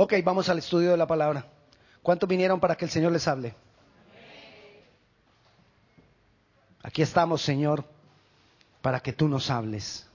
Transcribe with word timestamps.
Ok, 0.00 0.14
vamos 0.22 0.48
al 0.48 0.58
estudio 0.58 0.92
de 0.92 0.96
la 0.96 1.08
palabra. 1.08 1.44
¿Cuántos 2.04 2.28
vinieron 2.28 2.60
para 2.60 2.76
que 2.76 2.84
el 2.84 2.90
Señor 2.92 3.10
les 3.10 3.26
hable? 3.26 3.52
Aquí 6.84 7.02
estamos, 7.02 7.42
Señor, 7.42 7.84
para 8.80 9.00
que 9.00 9.12
tú 9.12 9.26
nos 9.26 9.50
hables. 9.50 10.06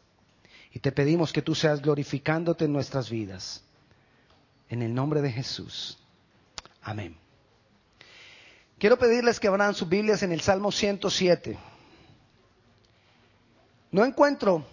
Y 0.72 0.80
te 0.80 0.94
pedimos 0.94 1.34
que 1.34 1.42
tú 1.42 1.54
seas 1.54 1.82
glorificándote 1.82 2.64
en 2.64 2.72
nuestras 2.72 3.10
vidas. 3.10 3.62
En 4.70 4.84
el 4.84 4.94
nombre 4.94 5.22
de 5.22 5.34
Jesús. 5.34 6.00
Amén. 6.82 7.18
Quiero 8.80 8.98
pedirles 8.98 9.38
que 9.38 9.50
abran 9.50 9.76
sus 9.76 9.90
Biblias 9.90 10.24
en 10.24 10.32
el 10.32 10.40
Salmo 10.40 10.72
107. 10.72 11.58
No 13.92 14.06
encuentro 14.06 14.66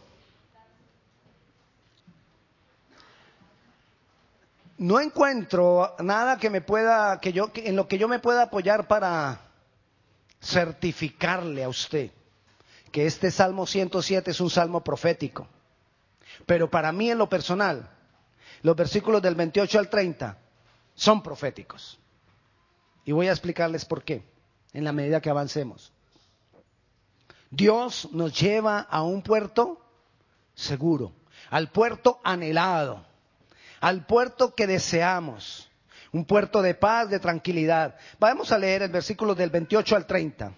no 4.80 4.98
encuentro 4.98 5.94
nada 5.98 6.38
que 6.38 6.48
me 6.48 6.62
pueda 6.62 7.20
que 7.20 7.34
yo 7.34 7.50
en 7.54 7.76
lo 7.76 7.86
que 7.86 7.98
yo 7.98 8.08
me 8.08 8.18
pueda 8.18 8.44
apoyar 8.44 8.88
para 8.88 9.38
certificarle 10.40 11.62
a 11.64 11.68
usted 11.68 12.10
que 12.90 13.04
este 13.04 13.30
Salmo 13.30 13.66
107 13.66 14.30
es 14.30 14.40
un 14.40 14.48
salmo 14.48 14.82
profético. 14.82 15.46
Pero 16.46 16.70
para 16.70 16.92
mí 16.92 17.10
en 17.10 17.18
lo 17.18 17.28
personal, 17.28 17.90
los 18.62 18.74
versículos 18.74 19.20
del 19.20 19.34
28 19.34 19.78
al 19.78 19.90
30 19.90 20.38
son 20.94 21.22
proféticos. 21.22 21.98
Y 23.04 23.12
voy 23.12 23.28
a 23.28 23.32
explicarles 23.32 23.84
por 23.84 24.02
qué 24.02 24.24
en 24.72 24.84
la 24.84 24.92
medida 24.92 25.20
que 25.20 25.28
avancemos. 25.28 25.92
Dios 27.50 28.08
nos 28.12 28.40
lleva 28.40 28.80
a 28.80 29.02
un 29.02 29.20
puerto 29.20 29.78
seguro, 30.54 31.12
al 31.50 31.68
puerto 31.68 32.18
anhelado, 32.24 33.09
al 33.80 34.06
puerto 34.06 34.54
que 34.54 34.66
deseamos, 34.66 35.70
un 36.12 36.24
puerto 36.24 36.62
de 36.62 36.74
paz, 36.74 37.08
de 37.08 37.18
tranquilidad. 37.18 37.96
Vamos 38.18 38.52
a 38.52 38.58
leer 38.58 38.82
el 38.82 38.90
versículo 38.90 39.34
del 39.34 39.50
28 39.50 39.96
al 39.96 40.06
30. 40.06 40.54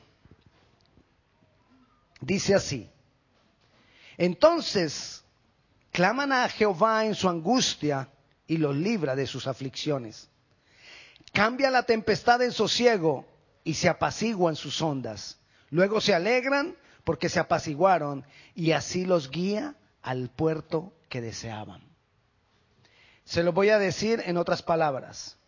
Dice 2.21 2.55
así, 2.55 2.91
entonces 4.17 5.25
claman 5.91 6.33
a 6.33 6.49
Jehová 6.49 7.05
en 7.05 7.15
su 7.15 7.29
angustia 7.29 8.09
y 8.47 8.57
los 8.59 8.77
libra 8.77 9.17
de 9.17 9.27
sus 9.27 9.47
aflicciones. 9.47 10.29
Cambia 11.33 11.71
la 11.71 11.85
tempestad 11.85 12.43
en 12.43 12.53
sosiego 12.53 13.27
y 13.65 13.75
se 13.75 13.89
apaciguan 13.89 14.57
sus 14.57 14.81
ondas. 14.83 15.39
Luego 15.71 16.01
se 16.01 16.15
alegran 16.15 16.77
porque 17.05 17.29
se 17.29 17.41
apaciguaron 17.41 18.25
y 18.55 18.73
así 18.73 19.05
los 19.05 19.31
guía 19.31 19.77
al 20.03 20.29
puerto 20.29 20.93
que 21.09 21.21
deseaban. 21.21 21.92
Se 23.33 23.43
lo 23.43 23.55
voy 23.55 23.71
a 23.71 23.79
decir 23.79 24.23
en 24.27 24.37
otras 24.37 24.63
palabras. 24.63 25.39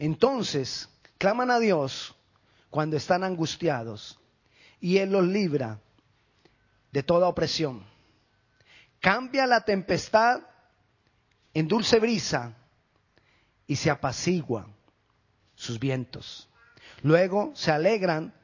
Entonces, 0.00 0.88
claman 1.16 1.52
a 1.52 1.60
Dios 1.60 2.16
cuando 2.70 2.96
están 2.96 3.22
angustiados 3.22 4.18
y 4.80 4.96
Él 4.96 5.12
los 5.12 5.24
libra 5.24 5.78
de 6.90 7.04
toda 7.04 7.28
opresión. 7.28 7.84
Cambia 8.98 9.46
la 9.46 9.60
tempestad 9.60 10.40
en 11.54 11.68
dulce 11.68 12.00
brisa 12.00 12.56
y 13.68 13.76
se 13.76 13.90
apaciguan 13.90 14.74
sus 15.54 15.78
vientos. 15.78 16.48
Luego 17.00 17.52
se 17.54 17.70
alegran 17.70 18.34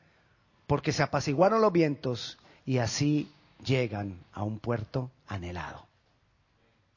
porque 0.69 0.93
se 0.93 1.03
apaciguaron 1.03 1.61
los 1.61 1.73
vientos 1.73 2.39
y 2.65 2.79
así 2.79 3.33
llegan 3.65 4.25
a 4.33 4.45
un 4.45 4.61
puerto 4.61 5.11
anhelado. 5.27 5.89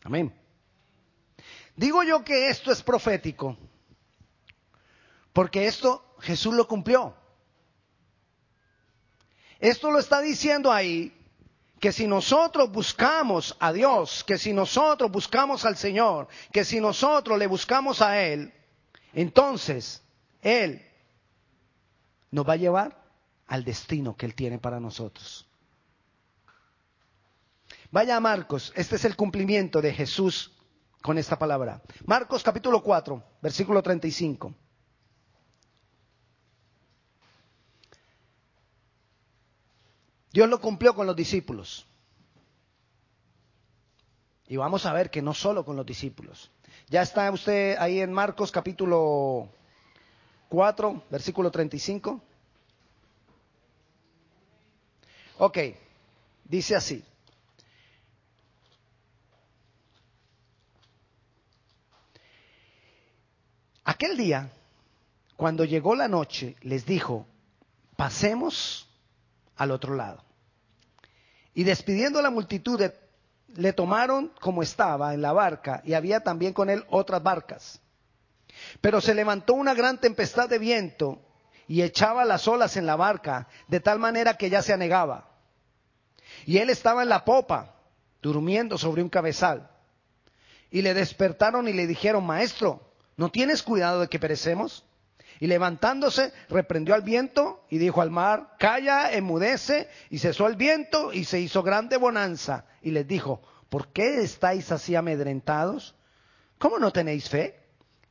Amén. 0.03 0.39
Digo 1.79 2.03
yo 2.03 2.25
que 2.25 2.49
esto 2.49 2.73
es 2.73 2.83
profético, 2.83 3.55
porque 5.31 5.65
esto 5.65 6.13
Jesús 6.19 6.53
lo 6.53 6.67
cumplió. 6.67 7.15
Esto 9.61 9.89
lo 9.89 9.97
está 9.99 10.19
diciendo 10.19 10.73
ahí, 10.73 11.15
que 11.79 11.93
si 11.93 12.05
nosotros 12.05 12.69
buscamos 12.69 13.55
a 13.61 13.71
Dios, 13.71 14.25
que 14.25 14.37
si 14.37 14.51
nosotros 14.51 15.09
buscamos 15.09 15.63
al 15.63 15.77
Señor, 15.77 16.27
que 16.51 16.65
si 16.65 16.81
nosotros 16.81 17.39
le 17.39 17.47
buscamos 17.47 18.01
a 18.01 18.19
Él, 18.19 18.53
entonces 19.13 20.03
Él 20.41 20.85
nos 22.29 22.45
va 22.45 22.53
a 22.53 22.57
llevar 22.57 23.01
al 23.47 23.63
destino 23.63 24.17
que 24.17 24.25
Él 24.25 24.35
tiene 24.35 24.59
para 24.59 24.81
nosotros. 24.81 25.47
Vaya 27.89 28.17
a 28.17 28.19
Marcos, 28.19 28.73
este 28.75 28.97
es 28.97 29.05
el 29.05 29.15
cumplimiento 29.15 29.81
de 29.81 29.93
Jesús 29.93 30.58
con 31.01 31.17
esta 31.17 31.37
palabra. 31.37 31.81
Marcos 32.05 32.43
capítulo 32.43 32.81
4, 32.83 33.23
versículo 33.41 33.81
35. 33.81 34.53
Dios 40.31 40.47
lo 40.47 40.61
cumplió 40.61 40.93
con 40.93 41.07
los 41.07 41.15
discípulos. 41.15 41.85
Y 44.47 44.57
vamos 44.57 44.85
a 44.85 44.93
ver 44.93 45.09
que 45.09 45.21
no 45.21 45.33
solo 45.33 45.63
con 45.63 45.75
los 45.75 45.85
discípulos. 45.85 46.51
Ya 46.87 47.01
está 47.01 47.31
usted 47.31 47.77
ahí 47.77 48.01
en 48.01 48.11
Marcos 48.11 48.51
capítulo 48.51 49.49
4, 50.49 51.03
versículo 51.09 51.51
35. 51.51 52.21
Ok, 55.37 55.57
dice 56.45 56.75
así. 56.75 57.03
Aquel 63.89 64.17
día, 64.17 64.51
cuando 65.35 65.65
llegó 65.65 65.95
la 65.95 66.07
noche, 66.07 66.55
les 66.61 66.85
dijo, 66.85 67.25
pasemos 67.95 68.87
al 69.55 69.71
otro 69.71 69.95
lado. 69.95 70.23
Y 71.55 71.63
despidiendo 71.63 72.19
a 72.19 72.21
la 72.21 72.29
multitud, 72.29 72.79
le 73.55 73.73
tomaron 73.73 74.31
como 74.41 74.61
estaba 74.61 75.15
en 75.15 75.23
la 75.23 75.33
barca 75.33 75.81
y 75.83 75.95
había 75.95 76.19
también 76.19 76.53
con 76.53 76.69
él 76.69 76.85
otras 76.91 77.23
barcas. 77.23 77.81
Pero 78.79 79.01
se 79.01 79.15
levantó 79.15 79.55
una 79.55 79.73
gran 79.73 79.99
tempestad 79.99 80.47
de 80.47 80.59
viento 80.59 81.19
y 81.67 81.81
echaba 81.81 82.25
las 82.25 82.47
olas 82.47 82.77
en 82.77 82.85
la 82.85 82.95
barca 82.95 83.47
de 83.69 83.79
tal 83.79 83.97
manera 83.97 84.35
que 84.35 84.51
ya 84.51 84.61
se 84.61 84.71
anegaba. 84.71 85.31
Y 86.45 86.59
él 86.59 86.69
estaba 86.69 87.01
en 87.01 87.09
la 87.09 87.25
popa, 87.25 87.73
durmiendo 88.21 88.77
sobre 88.77 89.01
un 89.01 89.09
cabezal. 89.09 89.67
Y 90.69 90.83
le 90.83 90.93
despertaron 90.93 91.67
y 91.67 91.73
le 91.73 91.87
dijeron, 91.87 92.23
Maestro, 92.23 92.88
¿No 93.19 93.29
tienes 93.29 93.63
cuidado 93.63 93.99
de 93.99 94.07
que 94.07 94.17
perecemos? 94.17 94.85
Y 95.41 95.47
levantándose, 95.47 96.31
reprendió 96.47 96.95
al 96.95 97.01
viento 97.01 97.65
y 97.69 97.77
dijo 97.77 98.01
al 98.01 98.11
mar, 98.11 98.55
calla, 98.57 99.11
enmudece, 99.11 99.89
y 100.09 100.19
cesó 100.19 100.47
el 100.47 100.55
viento 100.55 101.11
y 101.11 101.25
se 101.25 101.41
hizo 101.41 101.61
grande 101.61 101.97
bonanza. 101.97 102.63
Y 102.81 102.91
les 102.91 103.05
dijo, 103.05 103.41
¿por 103.67 103.89
qué 103.89 104.21
estáis 104.21 104.71
así 104.71 104.95
amedrentados? 104.95 105.95
¿Cómo 106.59 106.79
no 106.79 106.93
tenéis 106.93 107.27
fe? 107.27 107.59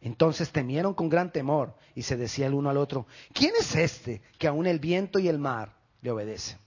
Entonces 0.03 0.51
temieron 0.51 0.93
con 0.93 1.09
gran 1.09 1.33
temor 1.33 1.75
y 1.95 2.03
se 2.03 2.19
decía 2.19 2.47
el 2.47 2.53
uno 2.53 2.69
al 2.69 2.77
otro, 2.77 3.07
¿quién 3.33 3.55
es 3.59 3.77
este 3.77 4.21
que 4.37 4.47
aun 4.47 4.67
el 4.67 4.79
viento 4.79 5.19
y 5.19 5.29
el 5.29 5.39
mar 5.39 5.73
le 6.03 6.11
obedecen? 6.11 6.59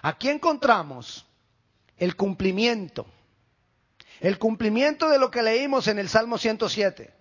Aquí 0.00 0.28
encontramos 0.28 1.26
el 1.96 2.14
cumplimiento, 2.14 3.04
el 4.20 4.38
cumplimiento 4.38 5.08
de 5.08 5.18
lo 5.18 5.32
que 5.32 5.42
leímos 5.42 5.88
en 5.88 5.98
el 5.98 6.08
Salmo 6.08 6.38
107. 6.38 7.18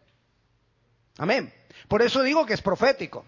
Amén. 1.19 1.53
Por 1.87 2.01
eso 2.01 2.23
digo 2.23 2.45
que 2.45 2.53
es 2.53 2.61
profético. 2.61 3.25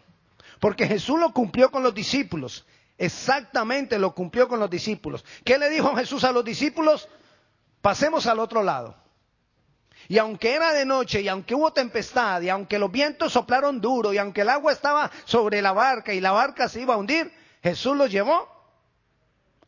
Porque 0.60 0.88
Jesús 0.88 1.20
lo 1.20 1.34
cumplió 1.34 1.70
con 1.70 1.84
los 1.84 1.94
discípulos. 1.94 2.66
Exactamente 2.98 4.00
lo 4.00 4.16
cumplió 4.16 4.48
con 4.48 4.60
los 4.60 4.70
discípulos. 4.70 5.26
¿Qué 5.44 5.58
le 5.58 5.70
dijo 5.70 5.96
Jesús 5.96 6.24
a 6.24 6.32
los 6.32 6.46
discípulos? 6.46 7.10
Pasemos 7.82 8.28
al 8.28 8.40
otro 8.40 8.64
lado. 8.64 8.96
Y 10.08 10.18
aunque 10.18 10.54
era 10.54 10.72
de 10.72 10.86
noche, 10.86 11.22
y 11.22 11.28
aunque 11.28 11.54
hubo 11.54 11.74
tempestad, 11.74 12.42
y 12.42 12.50
aunque 12.50 12.80
los 12.80 12.92
vientos 12.92 13.34
soplaron 13.34 13.82
duro, 13.82 14.14
y 14.14 14.18
aunque 14.18 14.42
el 14.42 14.50
agua 14.50 14.72
estaba 14.72 15.12
sobre 15.26 15.62
la 15.62 15.74
barca 15.74 16.14
y 16.14 16.22
la 16.22 16.32
barca 16.32 16.70
se 16.70 16.82
iba 16.82 16.94
a 16.94 16.98
hundir, 16.98 17.32
Jesús 17.62 17.96
los 17.96 18.10
llevó 18.10 18.48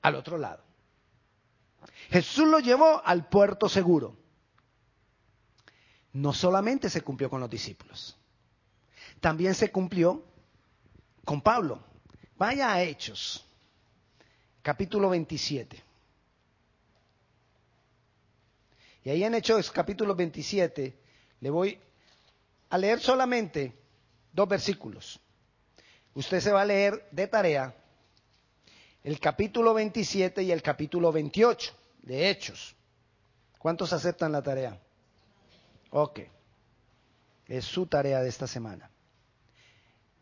al 0.01 0.15
otro 0.15 0.37
lado. 0.37 0.63
Jesús 2.09 2.47
los 2.47 2.63
llevó 2.63 3.01
al 3.03 3.27
puerto 3.27 3.67
seguro 3.67 4.22
no 6.13 6.33
solamente 6.33 6.89
se 6.89 7.01
cumplió 7.01 7.29
con 7.29 7.41
los 7.41 7.49
discípulos, 7.49 8.15
también 9.19 9.55
se 9.55 9.71
cumplió 9.71 10.23
con 11.25 11.41
Pablo. 11.41 11.79
Vaya 12.37 12.71
a 12.73 12.81
Hechos, 12.83 13.45
capítulo 14.61 15.09
27. 15.09 15.81
Y 19.05 19.09
ahí 19.09 19.23
en 19.23 19.33
Hechos 19.35 19.69
capítulo 19.71 20.15
27 20.15 20.97
le 21.41 21.49
voy 21.49 21.79
a 22.69 22.77
leer 22.77 22.99
solamente 22.99 23.73
dos 24.31 24.47
versículos. 24.47 25.19
Usted 26.15 26.39
se 26.39 26.51
va 26.51 26.61
a 26.61 26.65
leer 26.65 27.07
de 27.11 27.27
tarea 27.27 27.75
el 29.03 29.19
capítulo 29.19 29.73
27 29.73 30.43
y 30.43 30.51
el 30.51 30.61
capítulo 30.61 31.11
28 31.11 31.73
de 32.03 32.29
Hechos. 32.29 32.75
¿Cuántos 33.57 33.91
aceptan 33.91 34.31
la 34.31 34.41
tarea? 34.41 34.79
Ok. 35.95 36.21
Es 37.47 37.65
su 37.65 37.85
tarea 37.85 38.21
de 38.21 38.29
esta 38.29 38.47
semana. 38.47 38.89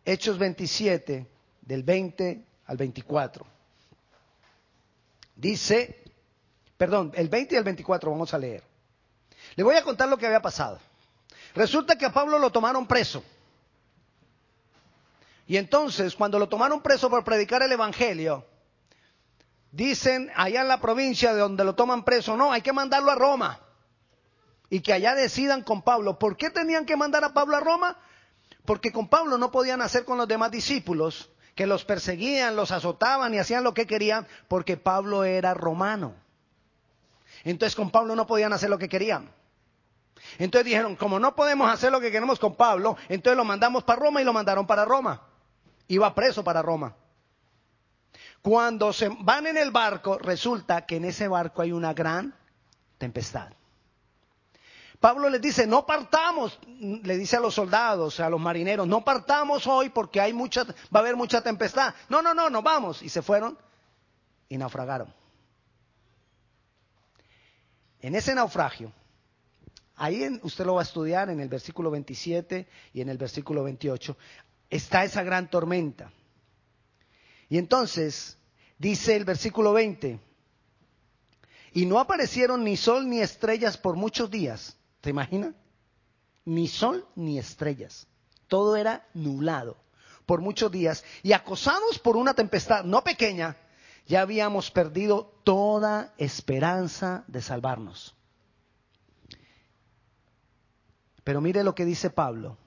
Hechos 0.04 0.38
27, 0.38 1.26
del 1.62 1.84
20 1.84 2.46
al 2.66 2.78
24. 2.78 3.46
Dice, 5.36 6.04
perdón, 6.78 7.14
el 7.16 7.30
20 7.30 7.56
y 7.56 7.58
el 7.58 7.64
24 7.64 8.12
vamos 8.12 8.34
a 8.34 8.38
leer. 8.38 8.64
Le 9.56 9.64
voy 9.64 9.76
a 9.76 9.84
contar 9.84 10.10
lo 10.10 10.18
que 10.18 10.26
había 10.26 10.42
pasado. 10.42 10.78
Resulta 11.56 11.98
que 11.98 12.06
a 12.06 12.12
Pablo 12.12 12.38
lo 12.38 12.52
tomaron 12.52 12.86
preso. 12.86 13.24
Y 15.48 15.56
entonces, 15.56 16.16
cuando 16.16 16.38
lo 16.38 16.50
tomaron 16.50 16.82
preso 16.82 17.10
por 17.10 17.24
predicar 17.24 17.62
el 17.62 17.72
Evangelio, 17.72 18.46
dicen 19.72 20.32
allá 20.36 20.62
en 20.62 20.68
la 20.68 20.82
provincia 20.82 21.34
de 21.34 21.40
donde 21.40 21.64
lo 21.64 21.76
toman 21.76 22.04
preso, 22.04 22.36
no, 22.36 22.52
hay 22.52 22.62
que 22.62 22.74
mandarlo 22.74 23.12
a 23.12 23.16
Roma. 23.16 23.71
Y 24.72 24.80
que 24.80 24.94
allá 24.94 25.14
decidan 25.14 25.64
con 25.64 25.84
Pablo. 25.84 26.18
¿Por 26.18 26.38
qué 26.38 26.50
tenían 26.50 26.86
que 26.86 26.96
mandar 26.96 27.26
a 27.26 27.34
Pablo 27.34 27.58
a 27.58 27.60
Roma? 27.60 27.98
Porque 28.66 28.94
con 28.94 29.10
Pablo 29.10 29.38
no 29.38 29.52
podían 29.52 29.82
hacer 29.82 30.06
con 30.06 30.18
los 30.18 30.30
demás 30.30 30.50
discípulos, 30.50 31.30
que 31.56 31.68
los 31.68 31.84
perseguían, 31.84 32.56
los 32.56 32.72
azotaban 32.72 33.34
y 33.34 33.38
hacían 33.38 33.66
lo 33.66 33.74
que 33.74 33.86
querían, 33.86 34.26
porque 34.48 34.78
Pablo 34.78 35.26
era 35.26 35.54
romano. 35.54 36.16
Entonces 37.44 37.76
con 37.76 37.92
Pablo 37.92 38.16
no 38.16 38.26
podían 38.26 38.54
hacer 38.54 38.70
lo 38.70 38.78
que 38.78 38.88
querían. 38.88 39.30
Entonces 40.40 40.66
dijeron, 40.66 40.96
como 40.96 41.20
no 41.20 41.36
podemos 41.36 41.70
hacer 41.70 41.92
lo 41.92 42.00
que 42.00 42.10
queremos 42.10 42.40
con 42.40 42.56
Pablo, 42.56 42.96
entonces 43.10 43.36
lo 43.36 43.44
mandamos 43.44 43.84
para 43.84 44.00
Roma 44.00 44.22
y 44.22 44.24
lo 44.24 44.32
mandaron 44.32 44.66
para 44.66 44.86
Roma. 44.86 45.22
Iba 45.90 46.16
preso 46.16 46.46
para 46.46 46.62
Roma. 46.62 46.96
Cuando 48.42 48.94
se 48.94 49.10
van 49.20 49.48
en 49.48 49.58
el 49.58 49.72
barco, 49.72 50.18
resulta 50.18 50.86
que 50.86 50.96
en 50.96 51.04
ese 51.06 51.28
barco 51.28 51.62
hay 51.62 51.74
una 51.74 51.94
gran 51.94 52.34
tempestad. 52.98 53.52
Pablo 55.02 55.30
les 55.30 55.42
dice, 55.42 55.66
no 55.66 55.84
partamos, 55.84 56.60
le 56.80 57.18
dice 57.18 57.36
a 57.36 57.40
los 57.40 57.56
soldados, 57.56 58.20
a 58.20 58.30
los 58.30 58.40
marineros, 58.40 58.88
no 58.88 59.04
partamos 59.04 59.66
hoy 59.66 59.90
porque 59.90 60.22
hay 60.22 60.32
mucha, 60.32 60.64
va 60.64 60.76
a 60.92 61.00
haber 61.00 61.16
mucha 61.16 61.42
tempestad. 61.42 61.96
No, 62.08 62.22
no, 62.22 62.36
no, 62.36 62.52
no 62.52 62.62
vamos. 62.62 63.02
Y 63.02 63.10
se 63.10 63.24
fueron 63.24 63.58
y 64.48 64.60
naufragaron. 64.60 65.12
En 68.00 68.14
ese 68.14 68.36
naufragio, 68.36 68.94
ahí 69.96 70.40
usted 70.44 70.66
lo 70.68 70.76
va 70.76 70.82
a 70.82 70.84
estudiar 70.84 71.32
en 71.32 71.40
el 71.40 71.50
versículo 71.50 71.90
27 71.90 72.68
y 72.94 73.02
en 73.02 73.10
el 73.10 73.18
versículo 73.18 73.64
28, 73.64 74.16
está 74.70 75.04
esa 75.04 75.24
gran 75.24 75.50
tormenta. 75.50 76.12
Y 77.50 77.58
entonces 77.58 78.38
dice 78.78 79.16
el 79.16 79.26
versículo 79.26 79.74
20, 79.74 80.20
y 81.74 81.86
no 81.88 82.00
aparecieron 82.00 82.64
ni 82.64 82.78
sol 82.78 83.10
ni 83.10 83.20
estrellas 83.20 83.78
por 83.78 83.96
muchos 83.96 84.30
días. 84.30 84.78
¿Te 85.02 85.10
imaginas? 85.10 85.54
Ni 86.46 86.68
sol 86.68 87.06
ni 87.16 87.38
estrellas. 87.38 88.08
Todo 88.48 88.76
era 88.76 89.08
nublado 89.14 89.78
por 90.26 90.42
muchos 90.42 90.72
días. 90.72 91.04
Y 91.24 91.34
acosados 91.34 92.00
por 92.00 92.18
una 92.18 92.34
tempestad 92.34 92.84
no 92.84 93.04
pequeña, 93.04 93.58
ya 94.08 94.22
habíamos 94.22 94.72
perdido 94.72 95.34
toda 95.44 96.14
esperanza 96.18 97.24
de 97.28 97.42
salvarnos. 97.42 98.16
Pero 101.24 101.42
mire 101.42 101.64
lo 101.64 101.76
que 101.76 101.86
dice 101.86 102.10
Pablo 102.10 102.58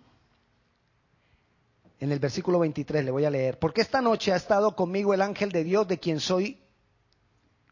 en 2.00 2.12
el 2.12 2.18
versículo 2.18 2.58
23, 2.58 3.02
le 3.02 3.10
voy 3.10 3.24
a 3.24 3.30
leer, 3.30 3.58
porque 3.58 3.80
esta 3.80 4.02
noche 4.02 4.30
ha 4.32 4.36
estado 4.36 4.76
conmigo 4.76 5.14
el 5.14 5.22
ángel 5.22 5.50
de 5.50 5.64
Dios 5.64 5.88
de 5.88 5.98
quien 5.98 6.20
soy 6.20 6.60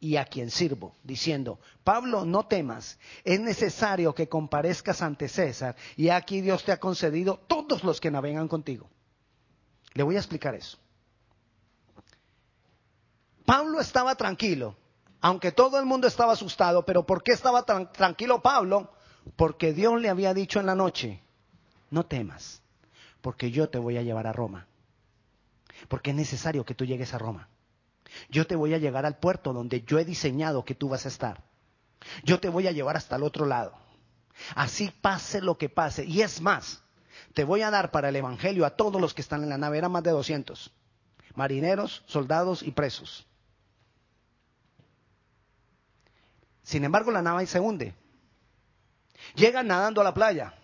y 0.02 0.16
a 0.16 0.26
quien 0.26 0.50
sirvo, 0.50 0.96
diciendo, 1.02 1.60
Pablo, 1.84 2.26
no 2.26 2.46
temas, 2.46 2.99
es 3.25 3.40
necesario 3.40 4.14
que 4.14 4.28
comparezcas 4.28 5.00
ante 5.00 5.28
César 5.28 5.76
y 5.96 6.08
aquí 6.10 6.40
Dios 6.43 6.64
te 6.64 6.72
ha 6.72 6.81
concedido 6.81 7.38
todos 7.46 7.84
los 7.84 8.00
que 8.00 8.10
navegan 8.10 8.49
contigo. 8.49 8.90
Le 9.94 10.02
voy 10.02 10.16
a 10.16 10.19
explicar 10.19 10.54
eso. 10.54 10.76
Pablo 13.46 13.81
estaba 13.81 14.14
tranquilo, 14.16 14.76
aunque 15.20 15.52
todo 15.52 15.78
el 15.78 15.87
mundo 15.87 16.06
estaba 16.06 16.32
asustado, 16.32 16.84
pero 16.84 17.06
¿por 17.06 17.22
qué 17.22 17.32
estaba 17.32 17.64
tranquilo 17.64 18.43
Pablo? 18.43 18.93
Porque 19.37 19.72
Dios 19.72 20.00
le 20.00 20.08
había 20.08 20.34
dicho 20.34 20.58
en 20.58 20.66
la 20.66 20.75
noche, 20.75 21.22
no 21.90 22.05
temas 22.05 22.62
porque 23.22 23.50
yo 23.50 23.70
te 23.70 23.78
voy 23.78 23.96
a 23.96 24.02
llevar 24.02 24.26
a 24.26 24.32
Roma. 24.32 24.66
Porque 25.88 26.10
es 26.10 26.16
necesario 26.16 26.64
que 26.64 26.75
tú 26.75 26.84
llegues 26.84 27.14
a 27.14 27.19
Roma. 27.19 27.48
Yo 28.29 28.47
te 28.47 28.56
voy 28.56 28.75
a 28.75 28.79
llegar 28.79 29.06
al 29.06 29.19
puerto 29.19 29.53
donde 29.53 29.82
yo 29.82 29.99
he 29.99 30.05
diseñado 30.05 30.64
que 30.64 30.75
tú 30.75 30.88
vas 30.88 31.05
a 31.05 31.09
estar. 31.09 31.43
Yo 32.25 32.41
te 32.41 32.49
voy 32.49 32.67
a 32.67 32.73
llevar 32.73 32.97
hasta 32.97 33.17
el 33.17 33.23
otro 33.23 33.47
lado. 33.47 33.75
Así 34.55 34.93
pase 35.00 35.41
lo 35.41 35.59
que 35.59 35.69
pase. 35.69 36.05
Y 36.05 36.23
es 36.23 36.41
más, 36.41 36.82
te 37.35 37.44
voy 37.44 37.62
a 37.62 37.70
dar 37.70 37.91
para 37.91 38.09
el 38.09 38.17
Evangelio 38.17 38.67
a 38.67 38.70
todos 38.70 39.00
los 39.00 39.14
que 39.14 39.23
están 39.23 39.43
en 39.43 39.49
la 39.49 39.59
nave. 39.59 39.79
Eran 39.79 39.93
más 39.93 40.03
de 40.03 40.11
200. 40.11 40.73
Marineros, 41.35 42.03
soldados 42.06 42.62
y 42.62 42.73
presos. 42.73 43.26
Sin 46.62 46.85
embargo, 46.85 47.11
la 47.11 47.23
nave 47.23 47.47
se 47.47 47.61
hunde. 47.61 47.94
Llegan 49.35 49.67
nadando 49.69 50.00
a 50.00 50.05
la 50.05 50.15
playa. 50.15 50.55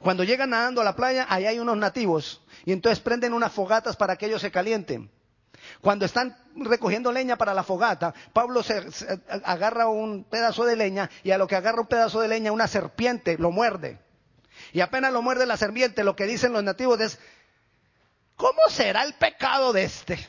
Cuando 0.00 0.24
llegan 0.24 0.50
nadando 0.50 0.80
a 0.80 0.84
la 0.84 0.94
playa, 0.94 1.26
ahí 1.28 1.46
hay 1.46 1.58
unos 1.58 1.76
nativos 1.76 2.42
y 2.64 2.72
entonces 2.72 3.00
prenden 3.00 3.32
unas 3.32 3.52
fogatas 3.52 3.96
para 3.96 4.16
que 4.16 4.26
ellos 4.26 4.40
se 4.40 4.50
calienten. 4.50 5.10
Cuando 5.80 6.04
están 6.04 6.36
recogiendo 6.64 7.12
leña 7.12 7.36
para 7.36 7.54
la 7.54 7.62
fogata, 7.62 8.14
Pablo 8.32 8.62
se, 8.62 8.82
agarra 9.44 9.88
un 9.88 10.24
pedazo 10.24 10.64
de 10.64 10.76
leña 10.76 11.10
y 11.22 11.30
a 11.30 11.38
lo 11.38 11.46
que 11.46 11.56
agarra 11.56 11.80
un 11.80 11.86
pedazo 11.86 12.20
de 12.20 12.28
leña 12.28 12.52
una 12.52 12.68
serpiente 12.68 13.38
lo 13.38 13.50
muerde. 13.50 13.98
Y 14.72 14.80
apenas 14.80 15.12
lo 15.12 15.22
muerde 15.22 15.46
la 15.46 15.56
serpiente, 15.56 16.04
lo 16.04 16.16
que 16.16 16.26
dicen 16.26 16.52
los 16.52 16.64
nativos 16.64 17.00
es, 17.00 17.18
¿cómo 18.36 18.60
será 18.68 19.04
el 19.04 19.14
pecado 19.14 19.72
de 19.72 19.84
este? 19.84 20.28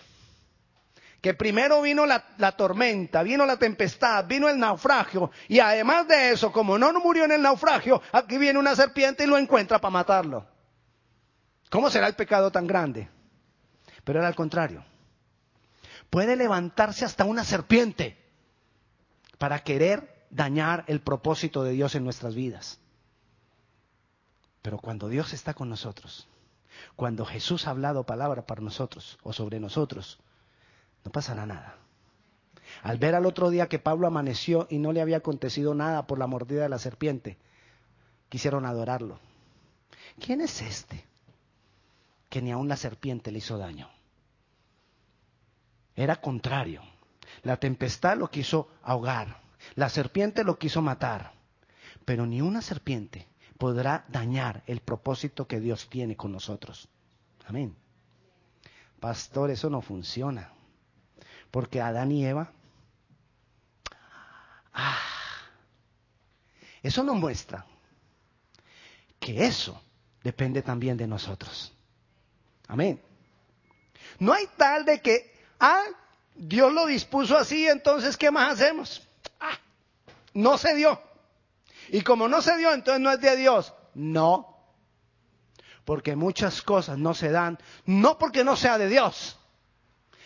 que 1.22 1.34
primero 1.34 1.82
vino 1.82 2.06
la, 2.06 2.22
tormenta, 2.56 3.24
vino 3.24 3.46
la 3.46 3.58
tempestad, 3.58 4.26
vino 4.26 4.48
el 4.48 4.58
naufragio, 4.58 5.32
y 5.48 5.60
además 5.60 6.08
de 6.08 6.32
eso, 6.32 6.52
como 6.52 6.78
no 6.78 6.94
murió 6.94 7.26
en 7.26 7.34
el 7.34 7.42
naufragio, 7.42 8.02
aquí 8.12 8.38
viene 8.38 8.60
una 8.60 8.76
serpiente 8.76 9.24
y 9.24 9.28
lo 9.28 9.38
encuentra 9.38 9.80
para 9.80 9.92
matarlo. 9.92 10.46
¿Cómo 11.70 11.90
será 11.90 12.08
el 12.08 12.16
pecado 12.16 12.52
tan 12.52 12.66
grande? 12.66 13.10
Pero 14.04 14.20
era 14.20 14.28
al 14.28 14.36
contrario. 14.36 14.84
Puede 16.10 16.36
levantarse 16.36 17.06
hasta 17.06 17.26
una 17.26 17.44
serpiente 17.44 18.18
para 19.38 19.64
querer 19.64 20.26
dañar 20.30 20.84
el 20.88 21.02
propósito 21.02 21.64
de 21.64 21.72
Dios 21.72 21.96
en 21.96 22.04
nuestras 22.04 22.36
vidas. 22.36 22.80
Pero 24.62 24.78
cuando 24.78 25.08
Dios 25.08 25.34
está 25.34 25.54
con 25.54 25.70
nosotros, 25.70 26.28
cuando 26.96 27.26
Jesús 27.26 27.68
ha 27.68 27.72
hablado 27.72 28.06
palabra 28.06 28.46
para 28.46 28.62
nosotros 28.62 29.18
o 29.24 29.34
sobre 29.34 29.60
nosotros, 29.60 30.20
no 31.06 31.12
pasará 31.12 31.46
nada. 31.46 31.78
Al 32.84 32.98
ver 32.98 33.16
al 33.16 33.26
otro 33.26 33.50
día 33.50 33.68
que 33.68 33.80
Pablo 33.80 34.08
amaneció 34.08 34.68
y 34.70 34.78
no 34.78 34.92
le 34.92 35.02
había 35.02 35.18
acontecido 35.18 35.74
nada 35.74 36.06
por 36.08 36.20
la 36.20 36.28
mordida 36.28 36.64
de 36.64 36.70
la 36.70 36.80
serpiente, 36.80 37.38
quisieron 38.30 38.66
adorarlo. 38.66 39.20
¿Quién 40.20 40.42
es 40.42 40.62
este? 40.62 41.06
Que 42.30 42.42
ni 42.42 42.52
aun 42.52 42.68
la 42.68 42.78
serpiente 42.78 43.32
le 43.32 43.40
hizo 43.40 43.58
daño. 43.58 43.90
Era 46.00 46.16
contrario. 46.16 46.82
La 47.44 47.58
tempestad 47.58 48.16
lo 48.16 48.32
quiso 48.32 48.70
ahogar. 48.84 49.42
La 49.76 49.90
serpiente 49.90 50.46
lo 50.46 50.58
quiso 50.58 50.82
matar. 50.82 51.34
Pero 52.06 52.26
ni 52.26 52.40
una 52.40 52.62
serpiente 52.62 53.28
podrá 53.58 54.06
dañar 54.08 54.64
el 54.66 54.80
propósito 54.80 55.46
que 55.46 55.60
Dios 55.60 55.90
tiene 55.90 56.16
con 56.16 56.32
nosotros. 56.32 56.88
Amén. 57.46 57.76
Pastor, 59.02 59.52
eso 59.52 59.70
no 59.70 59.82
funciona. 59.82 60.54
Porque 61.52 61.82
Adán 61.82 62.14
y 62.14 62.26
Eva, 62.26 62.54
ah, 64.72 65.00
eso 66.82 67.04
nos 67.04 67.18
muestra 67.18 67.66
que 69.20 69.46
eso 69.46 69.84
depende 70.24 70.62
también 70.62 70.96
de 70.96 71.08
nosotros. 71.08 71.74
Amén. 72.70 73.02
No 74.20 74.32
hay 74.32 74.46
tal 74.58 74.86
de 74.86 75.02
que, 75.02 75.29
ah, 75.60 75.84
Dios 76.36 76.74
lo 76.74 76.86
dispuso 76.86 77.38
así, 77.38 77.68
entonces, 77.68 78.18
¿qué 78.18 78.32
más 78.32 78.54
hacemos? 78.54 79.08
Ah, 79.40 79.58
no 80.34 80.58
se 80.58 80.76
dio. 80.76 81.02
Y 81.90 82.02
como 82.02 82.28
no 82.28 82.42
se 82.42 82.58
dio, 82.58 82.74
entonces 82.74 83.02
no 83.02 83.12
es 83.12 83.20
de 83.20 83.36
Dios. 83.36 83.74
No. 83.94 84.58
Porque 85.86 86.16
muchas 86.16 86.62
cosas 86.62 86.98
no 86.98 87.14
se 87.14 87.32
dan, 87.32 87.58
no 87.86 88.18
porque 88.18 88.44
no 88.44 88.56
sea 88.56 88.78
de 88.78 88.88
Dios, 88.88 89.40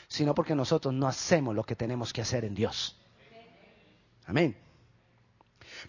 sino 0.08 0.36
porque 0.36 0.56
nosotros 0.56 0.94
no 0.94 1.08
hacemos 1.08 1.56
lo 1.56 1.64
que 1.64 1.76
tenemos 1.76 2.12
que 2.12 2.22
hacer 2.22 2.44
en 2.44 2.54
Dios. 2.54 3.00
Amén. 4.26 4.58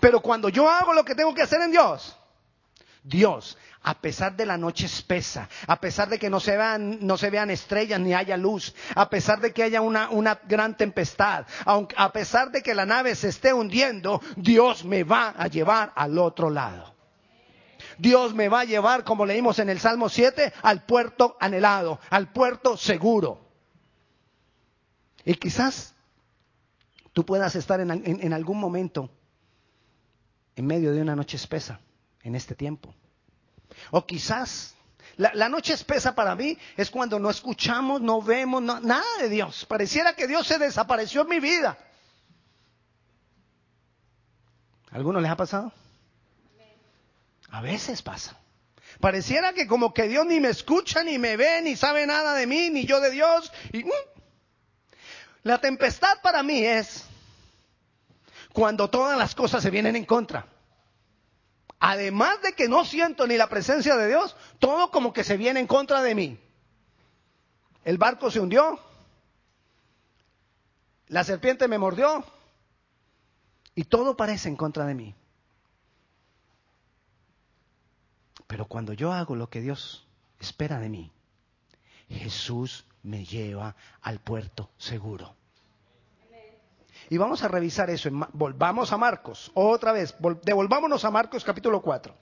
Pero 0.01 0.21
cuando 0.21 0.49
yo 0.49 0.69
hago 0.69 0.93
lo 0.93 1.05
que 1.05 1.15
tengo 1.15 1.35
que 1.35 1.43
hacer 1.43 1.61
en 1.61 1.71
Dios, 1.71 2.17
Dios, 3.05 3.59
a 3.83 4.01
pesar 4.01 4.35
de 4.35 4.47
la 4.47 4.57
noche 4.57 4.87
espesa, 4.87 5.47
a 5.67 5.79
pesar 5.79 6.09
de 6.09 6.19
que 6.19 6.31
no 6.31 6.41
se 6.41 6.57
vean, 6.57 7.07
no 7.07 7.19
se 7.19 7.29
vean 7.29 7.51
estrellas 7.51 8.01
ni 8.01 8.15
haya 8.15 8.39
luz, 8.39 8.75
a 8.95 9.11
pesar 9.11 9.43
de 9.43 9.53
que 9.53 9.63
haya 9.63 9.83
una, 9.83 10.41
gran 10.49 10.75
tempestad, 10.75 11.45
aunque, 11.67 11.95
a 11.99 12.11
pesar 12.13 12.51
de 12.51 12.63
que 12.63 12.75
la 12.75 12.87
nave 12.87 13.15
se 13.15 13.29
esté 13.29 13.53
hundiendo, 13.53 14.23
Dios 14.37 14.87
me 14.87 15.05
va 15.05 15.35
a 15.37 15.49
llevar 15.49 15.93
al 15.95 16.19
otro 16.19 16.49
lado. 16.49 16.95
Dios 17.99 18.35
me 18.35 18.49
va 18.49 18.61
a 18.61 18.65
llevar, 18.65 19.05
como 19.05 19.27
leímos 19.27 19.59
en 19.59 19.69
el 19.69 19.79
Salmo 19.79 20.09
7, 20.09 20.55
al 20.63 20.87
puerto 20.87 21.37
anhelado, 21.39 22.01
al 22.09 22.33
puerto 22.33 22.79
seguro. 22.79 23.51
Y 25.27 25.35
quizás 25.35 25.95
tú 27.13 27.27
puedas 27.27 27.55
estar 27.55 27.81
en 27.81 28.33
algún 28.33 28.59
momento 28.59 29.11
en 30.57 30.67
medio 30.67 30.93
de 30.95 31.03
una 31.03 31.15
noche 31.15 31.37
espesa 31.37 31.81
en 32.25 32.35
este 32.35 32.57
tiempo. 32.57 32.93
O 33.93 34.05
quizás 34.05 34.75
la, 35.17 35.49
noche 35.49 35.75
espesa 35.75 36.15
para 36.15 36.35
mí 36.35 36.59
es 36.77 36.91
cuando 36.91 37.21
no 37.21 37.31
escuchamos, 37.31 38.01
no 38.01 38.21
vemos 38.21 38.63
nada 38.63 39.05
de 39.21 39.29
Dios. 39.29 39.65
Pareciera 39.67 40.15
que 40.15 40.27
Dios 40.27 40.47
se 40.47 40.59
desapareció 40.59 41.23
en 41.23 41.29
mi 41.29 41.39
vida. 41.39 41.79
¿A 44.91 44.97
¿Alguno 44.97 45.21
les 45.21 45.31
ha 45.31 45.37
pasado? 45.37 45.73
A 47.51 47.61
veces 47.61 48.03
pasa. 48.03 48.37
Pareciera 49.01 49.53
que 49.53 49.67
como 49.67 49.95
que 49.95 50.09
Dios 50.09 50.27
ni 50.27 50.41
me 50.41 50.49
escucha, 50.49 51.05
ni 51.05 51.19
me 51.19 51.37
ve, 51.37 51.63
ni 51.63 51.77
sabe 51.77 52.07
nada 52.07 52.35
de 52.35 52.47
mí, 52.47 52.71
ni 52.71 52.85
yo 52.85 53.01
de 53.01 53.11
Dios. 53.11 53.53
Y, 53.73 53.85
mm. 53.85 53.91
La 55.45 55.59
tempestad 55.59 56.21
para 56.23 56.43
mí 56.43 56.65
es 56.65 57.05
cuando 58.53 58.89
todas 58.89 59.19
las 59.19 59.35
cosas 59.35 59.63
se 59.63 59.71
vienen 59.71 59.95
en 59.95 60.05
contra. 60.05 60.47
Además 61.87 62.41
de 62.41 62.55
que 62.55 62.67
no 62.67 62.87
siento 62.87 63.27
ni 63.27 63.37
la 63.37 63.51
presencia 63.51 63.95
de 63.97 64.09
Dios, 64.09 64.35
todo 64.59 64.91
como 64.91 65.13
que 65.13 65.23
se 65.23 65.37
viene 65.37 65.61
en 65.61 65.67
contra 65.67 66.01
de 66.01 66.15
mí. 66.15 66.41
El 67.85 67.99
barco 67.99 68.31
se 68.31 68.41
hundió, 68.41 68.81
la 71.09 71.25
serpiente 71.25 71.69
me 71.69 71.77
mordió 71.77 72.25
y 73.75 73.85
todo 73.85 74.17
parece 74.17 74.49
en 74.49 74.57
contra 74.57 74.87
de 74.87 74.95
mí. 74.95 75.15
Pero 78.47 78.65
cuando 78.65 78.95
yo 78.95 79.13
hago 79.13 79.37
lo 79.37 79.51
que 79.51 79.61
Dios 79.61 80.07
espera 80.41 80.81
de 80.81 80.89
mí, 80.89 81.13
Jesús 82.09 82.87
me 83.03 83.27
lleva 83.27 83.77
al 84.01 84.21
puerto 84.21 84.71
seguro. 84.79 85.37
Y 87.11 87.19
vamos 87.19 87.43
a 87.43 87.49
revisar 87.49 87.91
eso. 87.91 88.09
Volvamos 88.33 88.93
a 88.93 88.97
Marcos, 88.97 89.51
otra 89.55 89.93
vez, 89.93 90.15
devolvámonos 90.43 91.05
a 91.05 91.11
Marcos 91.11 91.45
capítulo 91.45 91.83
4. 91.83 92.15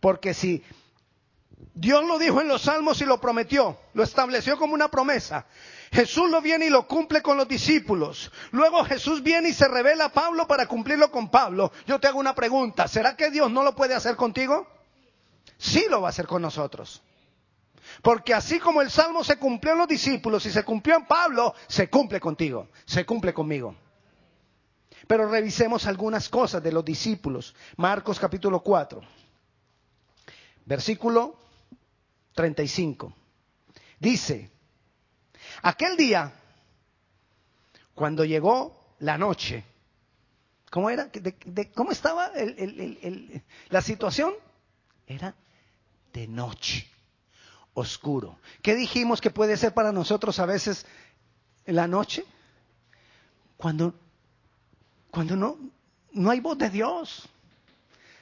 Porque 0.00 0.34
si 0.34 0.62
Dios 1.74 2.04
lo 2.06 2.18
dijo 2.18 2.40
en 2.40 2.48
los 2.48 2.62
salmos 2.62 3.00
y 3.00 3.04
lo 3.04 3.20
prometió, 3.20 3.78
lo 3.94 4.02
estableció 4.02 4.58
como 4.58 4.74
una 4.74 4.88
promesa, 4.88 5.46
Jesús 5.92 6.30
lo 6.30 6.40
viene 6.40 6.66
y 6.66 6.70
lo 6.70 6.86
cumple 6.86 7.22
con 7.22 7.36
los 7.36 7.48
discípulos. 7.48 8.30
Luego 8.50 8.84
Jesús 8.84 9.22
viene 9.22 9.50
y 9.50 9.52
se 9.52 9.68
revela 9.68 10.06
a 10.06 10.12
Pablo 10.12 10.46
para 10.46 10.66
cumplirlo 10.66 11.10
con 11.10 11.30
Pablo. 11.30 11.72
Yo 11.86 11.98
te 12.00 12.08
hago 12.08 12.18
una 12.18 12.34
pregunta, 12.34 12.88
¿será 12.88 13.16
que 13.16 13.30
Dios 13.30 13.50
no 13.50 13.62
lo 13.62 13.74
puede 13.74 13.94
hacer 13.94 14.16
contigo? 14.16 14.66
Sí 15.58 15.86
lo 15.88 16.02
va 16.02 16.08
a 16.08 16.10
hacer 16.10 16.26
con 16.26 16.42
nosotros. 16.42 17.02
Porque 18.02 18.34
así 18.34 18.58
como 18.58 18.82
el 18.82 18.90
salmo 18.90 19.24
se 19.24 19.38
cumplió 19.38 19.72
en 19.72 19.78
los 19.78 19.88
discípulos 19.88 20.44
y 20.46 20.50
se 20.50 20.64
cumplió 20.64 20.96
en 20.96 21.06
Pablo, 21.06 21.54
se 21.66 21.88
cumple 21.88 22.20
contigo, 22.20 22.68
se 22.84 23.04
cumple 23.06 23.32
conmigo. 23.32 23.74
Pero 25.06 25.28
revisemos 25.28 25.86
algunas 25.86 26.28
cosas 26.28 26.62
de 26.62 26.72
los 26.72 26.84
discípulos. 26.84 27.54
Marcos 27.76 28.18
capítulo 28.18 28.60
4, 28.60 29.00
versículo 30.64 31.38
35. 32.34 33.12
Dice, 33.98 34.50
aquel 35.62 35.96
día, 35.96 36.32
cuando 37.94 38.24
llegó 38.24 38.94
la 38.98 39.16
noche, 39.16 39.64
¿cómo 40.70 40.90
era? 40.90 41.10
¿Cómo 41.74 41.92
estaba 41.92 42.30
la 43.70 43.80
situación? 43.80 44.34
Era 45.06 45.34
de 46.12 46.26
noche 46.26 46.95
oscuro. 47.76 48.38
¿Qué 48.62 48.74
dijimos 48.74 49.20
que 49.20 49.30
puede 49.30 49.56
ser 49.56 49.74
para 49.74 49.92
nosotros 49.92 50.38
a 50.38 50.46
veces 50.46 50.86
en 51.66 51.76
la 51.76 51.86
noche? 51.86 52.24
Cuando, 53.58 53.94
cuando 55.10 55.36
no, 55.36 55.58
no 56.12 56.30
hay 56.30 56.40
voz 56.40 56.56
de 56.56 56.70
Dios. 56.70 57.28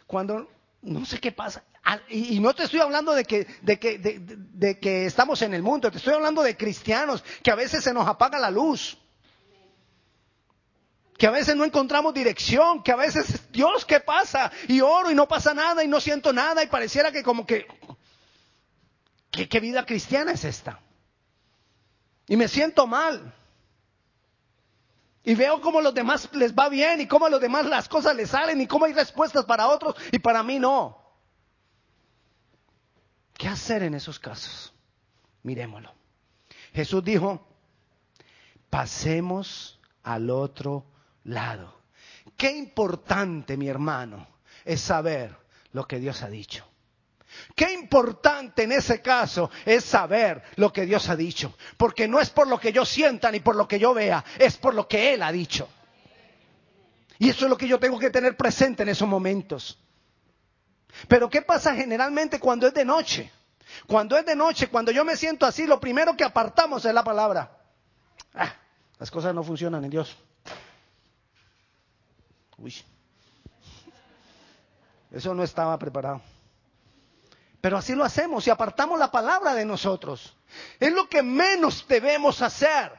Cuando 0.09 0.49
no 0.83 1.07
sé 1.07 1.21
qué 1.21 1.31
pasa. 1.31 1.63
Ah, 1.85 2.01
y, 2.09 2.41
no 2.41 2.53
te 2.53 2.65
estoy 2.65 2.81
hablando 2.81 3.15
de 3.15 3.25
que, 3.25 3.47
de, 3.63 3.79
que, 3.79 3.99
de 3.99 4.79
que 4.81 5.07
estamos 5.07 5.41
en 5.43 5.55
el 5.55 5.63
mundo, 5.63 5.91
te 5.91 5.99
estoy 5.99 6.15
hablando 6.15 6.43
de 6.43 6.57
cristianos 6.57 7.23
que 7.43 7.51
a 7.53 7.55
veces 7.55 7.85
se 7.85 7.95
nos 7.95 8.09
apaga 8.09 8.39
la 8.39 8.51
luz 8.51 8.99
que 11.17 11.29
a 11.29 11.31
veces 11.31 11.55
no 11.55 11.65
encontramos 11.65 12.13
dirección, 12.13 12.83
que 12.83 12.91
a 12.91 12.97
veces, 12.97 13.51
Dios, 13.53 13.85
¿qué 13.85 14.01
pasa? 14.01 14.51
Y 14.67 14.81
oro 14.81 15.13
y 15.13 15.15
no 15.15 15.29
pasa 15.29 15.55
nada 15.55 15.85
y 15.85 15.89
no 15.89 16.01
siento 16.01 16.33
nada 16.33 16.63
y 16.63 16.67
pareciera 16.67 17.13
que 17.13 17.23
como 17.23 17.47
que, 17.47 17.67
¿Qué, 19.35 19.61
vida 19.61 19.85
cristiana 19.85 20.33
es 20.33 20.45
esta? 20.45 20.79
Y 22.29 22.37
me 22.37 22.47
siento 22.47 22.87
mal. 22.87 23.35
Y 25.25 25.35
veo 25.35 25.61
cómo 25.61 25.81
a 25.81 25.83
los 25.83 25.95
demás 25.95 26.29
les 26.33 26.55
va 26.55 26.69
bien 26.69 27.01
y 27.01 27.09
cómo 27.09 27.27
a 27.27 27.31
los 27.31 27.41
demás 27.41 27.67
las 27.67 27.89
cosas 27.89 28.15
les 28.15 28.31
salen 28.31 28.61
y 28.61 28.67
cómo 28.67 28.85
hay 28.85 28.93
respuestas 28.93 29.45
para 29.45 29.69
otros 29.69 29.97
y 30.13 30.19
para 30.19 30.43
mí 30.43 30.59
no. 30.59 31.03
¿Qué 33.33 33.49
hacer 33.49 33.83
en 33.83 33.95
esos 33.95 34.21
casos? 34.21 34.73
Miremoslo. 35.43 35.93
Jesús 36.73 37.03
dijo, 37.03 37.45
pasemos 38.71 39.81
al 40.03 40.31
otro 40.31 40.85
lado. 41.25 41.75
Qué 42.37 42.53
importante, 42.53 43.57
mi 43.57 43.69
hermano, 43.69 44.29
es 44.65 44.81
saber 44.81 45.37
lo 45.73 45.89
que 45.89 45.99
Dios 45.99 46.23
ha 46.23 46.29
dicho. 46.29 46.65
Qué 47.55 47.73
importante 47.73 48.65
en 48.65 48.73
ese 48.73 49.01
caso 49.01 49.51
es 49.65 49.85
saber 49.85 50.43
lo 50.57 50.73
que 50.73 50.87
Dios 50.87 51.09
ha 51.09 51.17
dicho, 51.17 51.57
porque 51.77 52.09
no 52.09 52.21
es 52.21 52.31
por 52.31 52.49
lo 52.49 52.59
que 52.59 52.73
yo 52.73 52.85
sienta 52.85 53.31
ni 53.31 53.41
por 53.41 53.57
lo 53.57 53.69
que 53.69 53.79
yo 53.79 53.95
vea, 53.95 54.25
es 54.39 54.57
por 54.57 54.75
lo 54.75 54.89
que 54.89 55.15
Él 55.15 55.23
ha 55.23 55.33
dicho. 55.33 55.69
Y 57.19 57.31
eso 57.31 57.45
es 57.47 57.51
lo 57.51 57.57
que 57.57 57.69
yo 57.69 57.79
tengo 57.79 57.99
que 57.99 58.11
tener 58.11 58.37
presente 58.37 58.83
en 58.83 58.89
esos 58.89 59.09
momentos. 59.09 59.79
Pero 61.09 61.31
¿qué 61.31 61.43
pasa 61.43 61.75
generalmente 61.75 62.41
cuando 62.41 62.67
es 62.67 62.75
de 62.75 62.85
noche? 62.85 63.31
Cuando 63.87 64.17
es 64.17 64.25
de 64.27 64.37
noche, 64.37 64.69
cuando 64.69 64.91
yo 64.91 65.05
me 65.05 65.17
siento 65.17 65.47
así, 65.47 65.67
lo 65.67 65.81
primero 65.81 66.17
que 66.17 66.25
apartamos 66.25 66.85
es 66.85 66.95
la 66.95 67.05
palabra. 67.05 67.57
Ah, 68.35 68.55
las 68.99 69.11
cosas 69.11 69.35
no 69.35 69.43
funcionan 69.43 69.85
en 69.85 69.91
Dios. 69.91 70.17
Uy. 72.59 72.75
Eso 75.11 75.35
no 75.35 75.43
estaba 75.43 75.79
preparado. 75.79 76.21
Pero 77.65 77.79
así 77.79 77.95
lo 77.95 78.05
hacemos 78.05 78.47
y 78.47 78.51
apartamos 78.51 78.99
la 78.99 79.11
palabra 79.11 79.55
de 79.55 79.65
nosotros. 79.65 80.37
Es 80.79 80.93
lo 80.93 81.09
que 81.09 81.23
menos 81.23 81.87
debemos 81.89 82.43
hacer. 82.43 82.93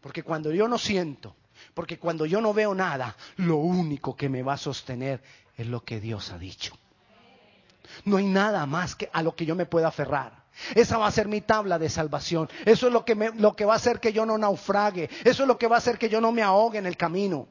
Porque 0.00 0.22
cuando 0.22 0.50
yo 0.50 0.66
no 0.68 0.78
siento, 0.78 1.36
porque 1.74 1.98
cuando 1.98 2.24
yo 2.24 2.40
no 2.40 2.54
veo 2.54 2.74
nada, 2.74 3.14
lo 3.36 3.56
único 3.56 4.16
que 4.16 4.30
me 4.30 4.42
va 4.42 4.54
a 4.54 4.56
sostener 4.56 5.22
es 5.54 5.66
lo 5.66 5.84
que 5.84 6.00
Dios 6.00 6.32
ha 6.32 6.38
dicho. 6.38 6.74
No 8.06 8.16
hay 8.16 8.24
nada 8.24 8.64
más 8.64 8.96
que 8.96 9.10
a 9.12 9.22
lo 9.22 9.36
que 9.36 9.44
yo 9.44 9.54
me 9.54 9.66
pueda 9.66 9.88
aferrar. 9.88 10.44
Esa 10.74 10.96
va 10.96 11.08
a 11.08 11.12
ser 11.12 11.28
mi 11.28 11.42
tabla 11.42 11.78
de 11.78 11.90
salvación. 11.90 12.48
Eso 12.64 12.86
es 12.86 12.92
lo 12.94 13.04
que, 13.04 13.14
me, 13.14 13.32
lo 13.32 13.54
que 13.54 13.66
va 13.66 13.74
a 13.74 13.76
hacer 13.76 14.00
que 14.00 14.14
yo 14.14 14.24
no 14.24 14.38
naufrague. 14.38 15.10
Eso 15.24 15.42
es 15.42 15.46
lo 15.46 15.58
que 15.58 15.66
va 15.66 15.76
a 15.76 15.78
hacer 15.80 15.98
que 15.98 16.08
yo 16.08 16.22
no 16.22 16.32
me 16.32 16.40
ahogue 16.40 16.78
en 16.78 16.86
el 16.86 16.96
camino. 16.96 17.48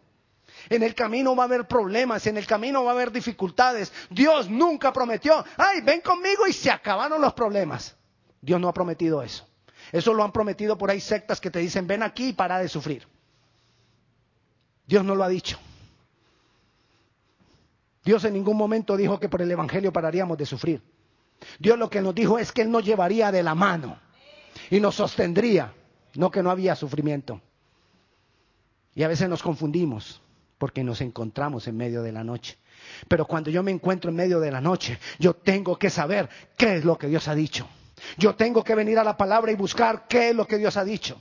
En 0.70 0.84
el 0.84 0.96
camino 0.96 1.36
va 1.36 1.44
a 1.44 1.46
haber 1.46 1.68
problemas, 1.68 2.26
en 2.28 2.38
el 2.38 2.46
camino 2.46 2.84
va 2.84 2.92
a 2.92 2.94
haber 2.94 3.12
dificultades. 3.12 3.92
Dios 4.10 4.50
nunca 4.50 4.94
prometió, 4.94 5.44
ay, 5.58 5.82
ven 5.82 6.02
conmigo 6.02 6.48
y 6.48 6.54
se 6.54 6.72
acabaron 6.72 7.22
los 7.22 7.34
problemas. 7.34 7.96
Dios 8.42 8.60
no 8.60 8.68
ha 8.68 8.74
prometido 8.74 9.22
eso. 9.22 9.48
Eso 9.92 10.14
lo 10.14 10.24
han 10.24 10.32
prometido 10.32 10.78
por 10.78 10.90
ahí 10.90 11.00
sectas 11.00 11.42
que 11.42 11.52
te 11.52 11.60
dicen, 11.60 11.88
ven 11.88 12.04
aquí 12.04 12.30
y 12.30 12.34
para 12.34 12.60
de 12.60 12.70
sufrir. 12.70 13.08
Dios 14.86 15.04
no 15.04 15.16
lo 15.16 15.24
ha 15.24 15.30
dicho. 15.30 15.58
Dios 18.04 18.24
en 18.26 18.34
ningún 18.34 18.58
momento 18.58 18.98
dijo 18.98 19.20
que 19.20 19.30
por 19.30 19.42
el 19.42 19.52
Evangelio 19.52 19.94
pararíamos 19.94 20.38
de 20.38 20.46
sufrir. 20.46 20.82
Dios 21.60 21.78
lo 21.78 21.90
que 21.90 22.02
nos 22.02 22.16
dijo 22.16 22.40
es 22.40 22.52
que 22.52 22.62
Él 22.62 22.72
nos 22.72 22.84
llevaría 22.84 23.32
de 23.32 23.44
la 23.44 23.56
mano 23.56 23.98
y 24.70 24.80
nos 24.80 24.96
sostendría, 24.96 25.74
no 26.16 26.32
que 26.32 26.44
no 26.44 26.52
había 26.52 26.76
sufrimiento. 26.76 27.42
Y 28.96 29.04
a 29.04 29.08
veces 29.08 29.30
nos 29.30 29.42
confundimos 29.42 30.22
porque 30.62 30.84
nos 30.84 31.02
encontramos 31.02 31.68
en 31.68 31.76
medio 31.76 32.04
de 32.04 32.12
la 32.12 32.24
noche. 32.24 32.56
Pero 33.08 33.26
cuando 33.26 33.50
yo 33.50 33.64
me 33.64 33.72
encuentro 33.72 34.12
en 34.12 34.16
medio 34.16 34.40
de 34.40 34.52
la 34.52 34.62
noche, 34.62 35.00
yo 35.18 35.34
tengo 35.34 35.80
que 35.80 35.90
saber 35.90 36.30
qué 36.56 36.76
es 36.76 36.86
lo 36.86 37.00
que 37.00 37.08
Dios 37.08 37.28
ha 37.28 37.34
dicho. 37.34 37.68
Yo 38.16 38.36
tengo 38.36 38.64
que 38.64 38.76
venir 38.76 39.00
a 39.00 39.04
la 39.04 39.18
palabra 39.18 39.52
y 39.52 39.56
buscar 39.56 40.06
qué 40.08 40.30
es 40.30 40.36
lo 40.36 40.46
que 40.46 40.60
Dios 40.60 40.78
ha 40.78 40.84
dicho. 40.84 41.20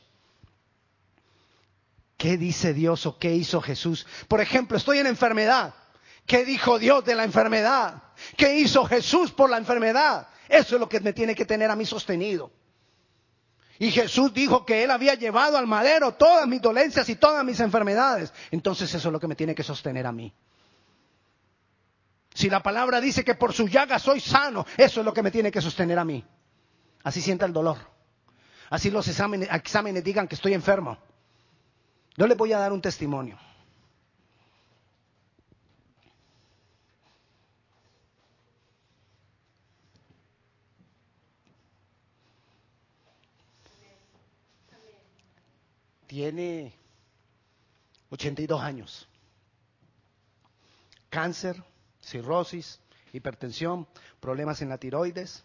¿Qué 2.18 2.36
dice 2.36 2.74
Dios 2.74 3.06
o 3.06 3.16
qué 3.18 3.34
hizo 3.34 3.62
Jesús? 3.62 4.06
Por 4.28 4.42
ejemplo, 4.42 4.76
estoy 4.76 4.98
en 4.98 5.06
enfermedad. 5.06 5.72
¿Qué 6.26 6.44
dijo 6.44 6.78
Dios 6.78 7.02
de 7.06 7.14
la 7.14 7.24
enfermedad? 7.24 7.94
¿Qué 8.36 8.58
hizo 8.58 8.84
Jesús 8.84 9.32
por 9.32 9.48
la 9.48 9.56
enfermedad? 9.56 10.28
Eso 10.50 10.74
es 10.74 10.80
lo 10.80 10.88
que 10.90 11.00
me 11.00 11.14
tiene 11.14 11.34
que 11.34 11.46
tener 11.46 11.70
a 11.70 11.76
mí 11.76 11.86
sostenido. 11.86 12.52
Y 13.80 13.90
Jesús 13.90 14.34
dijo 14.34 14.66
que 14.66 14.84
Él 14.84 14.90
había 14.90 15.14
llevado 15.14 15.56
al 15.56 15.66
madero 15.66 16.12
todas 16.12 16.46
mis 16.46 16.60
dolencias 16.60 17.08
y 17.08 17.16
todas 17.16 17.42
mis 17.42 17.58
enfermedades. 17.60 18.30
Entonces 18.50 18.94
eso 18.94 19.08
es 19.08 19.12
lo 19.12 19.18
que 19.18 19.26
me 19.26 19.34
tiene 19.34 19.54
que 19.54 19.62
sostener 19.62 20.06
a 20.06 20.12
mí. 20.12 20.34
Si 22.34 22.50
la 22.50 22.62
palabra 22.62 23.00
dice 23.00 23.24
que 23.24 23.34
por 23.34 23.54
su 23.54 23.68
llaga 23.68 23.98
soy 23.98 24.20
sano, 24.20 24.66
eso 24.76 25.00
es 25.00 25.06
lo 25.06 25.14
que 25.14 25.22
me 25.22 25.30
tiene 25.30 25.50
que 25.50 25.62
sostener 25.62 25.98
a 25.98 26.04
mí. 26.04 26.22
Así 27.04 27.22
sienta 27.22 27.46
el 27.46 27.54
dolor. 27.54 27.78
Así 28.68 28.90
los 28.90 29.08
exámenes, 29.08 29.48
exámenes 29.50 30.04
digan 30.04 30.28
que 30.28 30.34
estoy 30.34 30.52
enfermo. 30.52 30.98
Yo 32.18 32.26
les 32.26 32.36
voy 32.36 32.52
a 32.52 32.58
dar 32.58 32.74
un 32.74 32.82
testimonio. 32.82 33.38
Tiene 46.10 46.74
82 48.08 48.60
años. 48.60 49.08
Cáncer, 51.08 51.62
cirrosis, 52.02 52.80
hipertensión, 53.12 53.86
problemas 54.18 54.60
en 54.60 54.70
la 54.70 54.78
tiroides, 54.78 55.44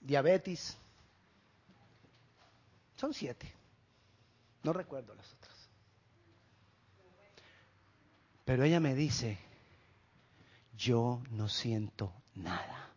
diabetes. 0.00 0.78
Son 2.94 3.12
siete. 3.12 3.52
No 4.62 4.72
recuerdo 4.72 5.12
las 5.16 5.32
otras. 5.32 5.68
Pero 8.44 8.62
ella 8.62 8.78
me 8.78 8.94
dice, 8.94 9.36
yo 10.76 11.20
no 11.32 11.48
siento 11.48 12.12
nada. 12.36 12.92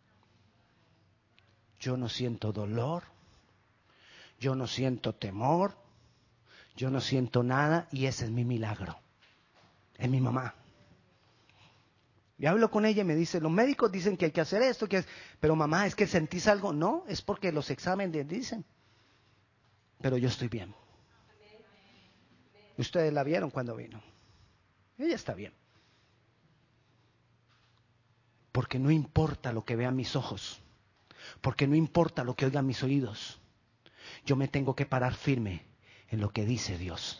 Yo 1.80 1.96
no 1.96 2.08
siento 2.08 2.52
dolor. 2.52 3.15
Yo 4.38 4.54
no 4.54 4.66
siento 4.66 5.14
temor. 5.14 5.76
Yo 6.76 6.90
no 6.90 7.00
siento 7.00 7.42
nada 7.42 7.88
y 7.90 8.06
ese 8.06 8.26
es 8.26 8.30
mi 8.30 8.44
milagro. 8.44 8.98
Es 9.96 10.10
mi 10.10 10.20
mamá. 10.20 10.54
Y 12.38 12.44
hablo 12.44 12.70
con 12.70 12.84
ella 12.84 13.00
y 13.00 13.04
me 13.04 13.14
dice, 13.14 13.40
los 13.40 13.50
médicos 13.50 13.90
dicen 13.90 14.16
que 14.16 14.26
hay 14.26 14.30
que 14.30 14.42
hacer 14.42 14.60
esto, 14.60 14.86
que 14.86 14.98
es... 14.98 15.08
pero 15.40 15.56
mamá, 15.56 15.86
es 15.86 15.94
que 15.94 16.06
sentís 16.06 16.48
algo. 16.48 16.72
No, 16.72 17.04
es 17.08 17.22
porque 17.22 17.50
los 17.50 17.70
exámenes 17.70 18.28
dicen. 18.28 18.64
Pero 20.02 20.18
yo 20.18 20.28
estoy 20.28 20.48
bien. 20.48 20.74
Ustedes 22.76 23.10
la 23.12 23.24
vieron 23.24 23.48
cuando 23.48 23.74
vino. 23.74 24.02
Ella 24.98 25.14
está 25.14 25.32
bien. 25.32 25.54
Porque 28.52 28.78
no 28.78 28.90
importa 28.90 29.52
lo 29.52 29.64
que 29.64 29.76
vean 29.76 29.96
mis 29.96 30.14
ojos. 30.14 30.60
Porque 31.40 31.66
no 31.66 31.74
importa 31.74 32.22
lo 32.22 32.34
que 32.34 32.44
oigan 32.44 32.66
mis 32.66 32.82
oídos. 32.82 33.40
Yo 34.26 34.36
me 34.36 34.48
tengo 34.48 34.74
que 34.74 34.86
parar 34.86 35.14
firme 35.14 35.64
en 36.10 36.20
lo 36.20 36.30
que 36.30 36.44
dice 36.44 36.76
Dios. 36.76 37.18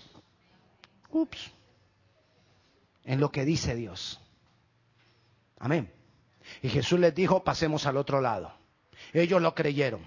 Ups. 1.10 1.52
En 3.04 3.20
lo 3.20 3.30
que 3.30 3.44
dice 3.44 3.76
Dios. 3.76 4.20
Amén. 5.58 5.90
Y 6.62 6.68
Jesús 6.68 6.98
les 6.98 7.14
dijo, 7.14 7.44
pasemos 7.44 7.86
al 7.86 7.96
otro 7.96 8.20
lado. 8.20 8.52
Ellos 9.12 9.40
lo 9.40 9.54
creyeron 9.54 10.06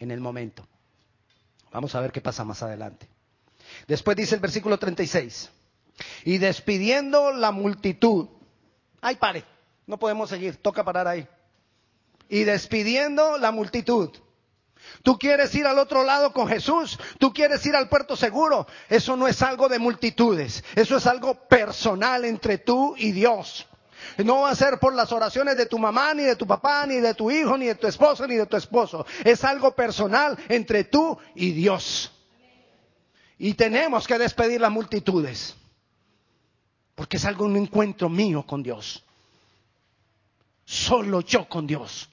en 0.00 0.10
el 0.10 0.20
momento. 0.20 0.66
Vamos 1.72 1.94
a 1.94 2.00
ver 2.00 2.10
qué 2.10 2.20
pasa 2.20 2.44
más 2.44 2.62
adelante. 2.62 3.08
Después 3.86 4.16
dice 4.16 4.34
el 4.34 4.40
versículo 4.40 4.78
36. 4.78 5.50
Y 6.24 6.38
despidiendo 6.38 7.32
la 7.32 7.52
multitud. 7.52 8.28
Ay, 9.00 9.16
pare. 9.16 9.44
No 9.86 9.98
podemos 9.98 10.30
seguir. 10.30 10.56
Toca 10.56 10.84
parar 10.84 11.06
ahí. 11.06 11.28
Y 12.28 12.42
despidiendo 12.42 13.38
la 13.38 13.52
multitud. 13.52 14.10
Tú 15.02 15.18
quieres 15.18 15.54
ir 15.54 15.66
al 15.66 15.78
otro 15.78 16.04
lado 16.04 16.32
con 16.32 16.48
Jesús, 16.48 16.98
tú 17.18 17.32
quieres 17.32 17.64
ir 17.66 17.74
al 17.76 17.88
puerto 17.88 18.16
seguro. 18.16 18.66
Eso 18.88 19.16
no 19.16 19.26
es 19.26 19.42
algo 19.42 19.68
de 19.68 19.78
multitudes, 19.78 20.64
eso 20.74 20.96
es 20.96 21.06
algo 21.06 21.34
personal 21.48 22.24
entre 22.24 22.58
tú 22.58 22.94
y 22.96 23.12
Dios. 23.12 23.66
No 24.18 24.42
va 24.42 24.50
a 24.50 24.54
ser 24.54 24.78
por 24.78 24.94
las 24.94 25.12
oraciones 25.12 25.56
de 25.56 25.66
tu 25.66 25.78
mamá, 25.78 26.14
ni 26.14 26.22
de 26.22 26.36
tu 26.36 26.46
papá, 26.46 26.86
ni 26.86 26.96
de 26.96 27.14
tu 27.14 27.30
hijo, 27.30 27.56
ni 27.56 27.66
de 27.66 27.74
tu 27.74 27.86
esposo, 27.86 28.26
ni 28.26 28.36
de 28.36 28.46
tu 28.46 28.56
esposo. 28.56 29.04
Es 29.24 29.44
algo 29.44 29.74
personal 29.74 30.38
entre 30.48 30.84
tú 30.84 31.18
y 31.34 31.52
Dios. 31.52 32.12
Y 33.38 33.54
tenemos 33.54 34.06
que 34.06 34.18
despedir 34.18 34.60
las 34.60 34.70
multitudes. 34.70 35.56
Porque 36.94 37.16
es 37.16 37.24
algo, 37.24 37.44
un 37.44 37.56
encuentro 37.56 38.08
mío 38.08 38.44
con 38.46 38.62
Dios. 38.62 39.02
Solo 40.64 41.20
yo 41.20 41.48
con 41.48 41.66
Dios. 41.66 42.08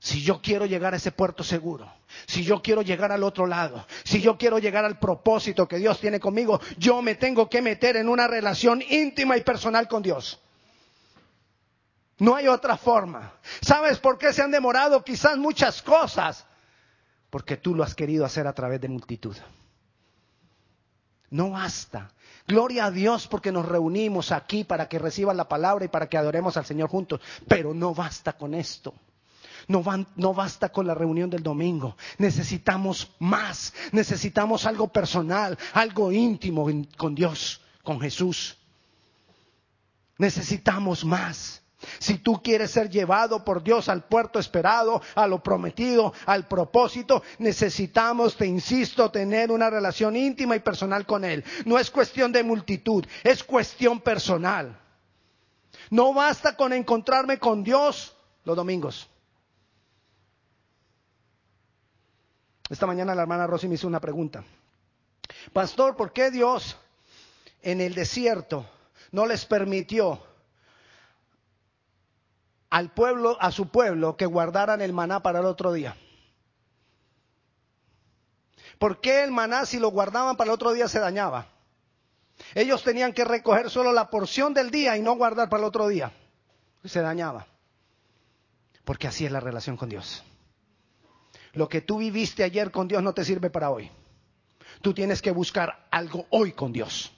Si 0.00 0.22
yo 0.22 0.40
quiero 0.40 0.64
llegar 0.64 0.94
a 0.94 0.98
ese 0.98 1.10
puerto 1.10 1.42
seguro, 1.42 1.92
si 2.26 2.44
yo 2.44 2.62
quiero 2.62 2.82
llegar 2.82 3.10
al 3.10 3.24
otro 3.24 3.46
lado, 3.46 3.84
si 4.04 4.20
yo 4.20 4.38
quiero 4.38 4.58
llegar 4.58 4.84
al 4.84 4.98
propósito 4.98 5.66
que 5.66 5.78
Dios 5.78 5.98
tiene 6.00 6.20
conmigo, 6.20 6.60
yo 6.76 7.02
me 7.02 7.16
tengo 7.16 7.50
que 7.50 7.60
meter 7.60 7.96
en 7.96 8.08
una 8.08 8.28
relación 8.28 8.80
íntima 8.88 9.36
y 9.36 9.42
personal 9.42 9.88
con 9.88 10.02
Dios. 10.02 10.40
No 12.18 12.36
hay 12.36 12.46
otra 12.46 12.76
forma. 12.76 13.32
¿Sabes 13.60 13.98
por 13.98 14.18
qué 14.18 14.32
se 14.32 14.42
han 14.42 14.52
demorado 14.52 15.02
quizás 15.02 15.36
muchas 15.36 15.82
cosas? 15.82 16.46
Porque 17.30 17.56
tú 17.56 17.74
lo 17.74 17.82
has 17.82 17.94
querido 17.94 18.24
hacer 18.24 18.46
a 18.46 18.52
través 18.52 18.80
de 18.80 18.88
multitud. 18.88 19.36
No 21.30 21.50
basta. 21.50 22.12
Gloria 22.46 22.86
a 22.86 22.90
Dios 22.90 23.26
porque 23.26 23.52
nos 23.52 23.66
reunimos 23.66 24.32
aquí 24.32 24.64
para 24.64 24.88
que 24.88 24.98
reciban 24.98 25.36
la 25.36 25.48
palabra 25.48 25.84
y 25.84 25.88
para 25.88 26.08
que 26.08 26.16
adoremos 26.16 26.56
al 26.56 26.64
Señor 26.64 26.88
juntos. 26.88 27.20
Pero 27.46 27.74
no 27.74 27.94
basta 27.94 28.32
con 28.34 28.54
esto. 28.54 28.94
No, 29.68 29.84
no, 30.16 30.32
basta 30.32 30.70
con 30.70 30.86
la 30.86 30.94
reunión 30.94 31.28
del 31.28 31.42
domingo. 31.42 31.96
Necesitamos 32.16 33.10
más. 33.18 33.74
Necesitamos 33.92 34.64
algo 34.64 34.88
personal, 34.88 35.58
algo 35.74 36.10
íntimo 36.10 36.66
con 36.96 37.14
Dios, 37.14 37.60
con 37.82 38.00
Jesús. 38.00 38.56
Necesitamos 40.16 41.04
más. 41.04 41.62
Si 41.98 42.18
tú 42.18 42.42
quieres 42.42 42.72
ser 42.72 42.90
llevado 42.90 43.44
por 43.44 43.62
Dios 43.62 43.88
al 43.88 44.04
puerto 44.04 44.38
esperado, 44.38 45.00
a 45.14 45.26
lo 45.26 45.42
prometido, 45.42 46.12
al 46.26 46.48
propósito, 46.48 47.22
necesitamos, 47.38 48.36
te 48.36 48.46
insisto, 48.46 49.10
tener 49.10 49.52
una 49.52 49.70
relación 49.70 50.16
íntima 50.16 50.56
y 50.56 50.60
personal 50.60 51.06
con 51.06 51.24
Él. 51.24 51.44
No 51.66 51.78
es 51.78 51.90
cuestión 51.90 52.32
de 52.32 52.42
multitud, 52.42 53.04
es 53.22 53.44
cuestión 53.44 54.00
personal. 54.00 54.80
No 55.90 56.12
basta 56.12 56.56
con 56.56 56.72
encontrarme 56.72 57.38
con 57.38 57.62
Dios 57.62 58.16
los 58.44 58.56
domingos. 58.56 59.08
Esta 62.68 62.86
mañana 62.86 63.14
la 63.14 63.22
hermana 63.22 63.46
Rosy 63.46 63.68
me 63.68 63.76
hizo 63.76 63.86
una 63.86 64.00
pregunta. 64.00 64.44
Pastor, 65.52 65.96
¿por 65.96 66.12
qué 66.12 66.30
Dios 66.30 66.76
en 67.62 67.80
el 67.80 67.94
desierto 67.94 68.66
no 69.12 69.26
les 69.26 69.46
permitió 69.46 70.22
al 72.70 72.92
pueblo, 72.92 73.38
a 73.40 73.50
su 73.50 73.68
pueblo, 73.68 74.16
que 74.16 74.26
guardaran 74.26 74.82
el 74.82 74.92
maná 74.92 75.20
para 75.20 75.40
el 75.40 75.46
otro 75.46 75.72
día? 75.72 75.96
¿Por 78.78 79.00
qué 79.00 79.24
el 79.24 79.30
maná 79.30 79.66
si 79.66 79.78
lo 79.78 79.90
guardaban 79.90 80.36
para 80.36 80.50
el 80.50 80.54
otro 80.54 80.72
día 80.72 80.88
se 80.88 81.00
dañaba? 81.00 81.48
Ellos 82.54 82.84
tenían 82.84 83.12
que 83.12 83.24
recoger 83.24 83.70
solo 83.70 83.92
la 83.92 84.10
porción 84.10 84.54
del 84.54 84.70
día 84.70 84.96
y 84.96 85.02
no 85.02 85.16
guardar 85.16 85.48
para 85.48 85.62
el 85.62 85.68
otro 85.68 85.88
día. 85.88 86.12
Se 86.84 87.00
dañaba. 87.00 87.46
Porque 88.84 89.08
así 89.08 89.26
es 89.26 89.32
la 89.32 89.40
relación 89.40 89.76
con 89.76 89.88
Dios. 89.88 90.22
Lo 91.54 91.68
que 91.68 91.80
tú 91.80 91.98
viviste 91.98 92.44
ayer 92.44 92.70
con 92.70 92.88
Dios 92.88 93.02
no 93.02 93.12
te 93.12 93.24
sirve 93.24 93.50
para 93.50 93.70
hoy. 93.70 93.90
Tú 94.82 94.94
tienes 94.94 95.22
que 95.22 95.30
buscar 95.30 95.86
algo 95.90 96.26
hoy 96.30 96.52
con 96.52 96.72
Dios. 96.72 97.12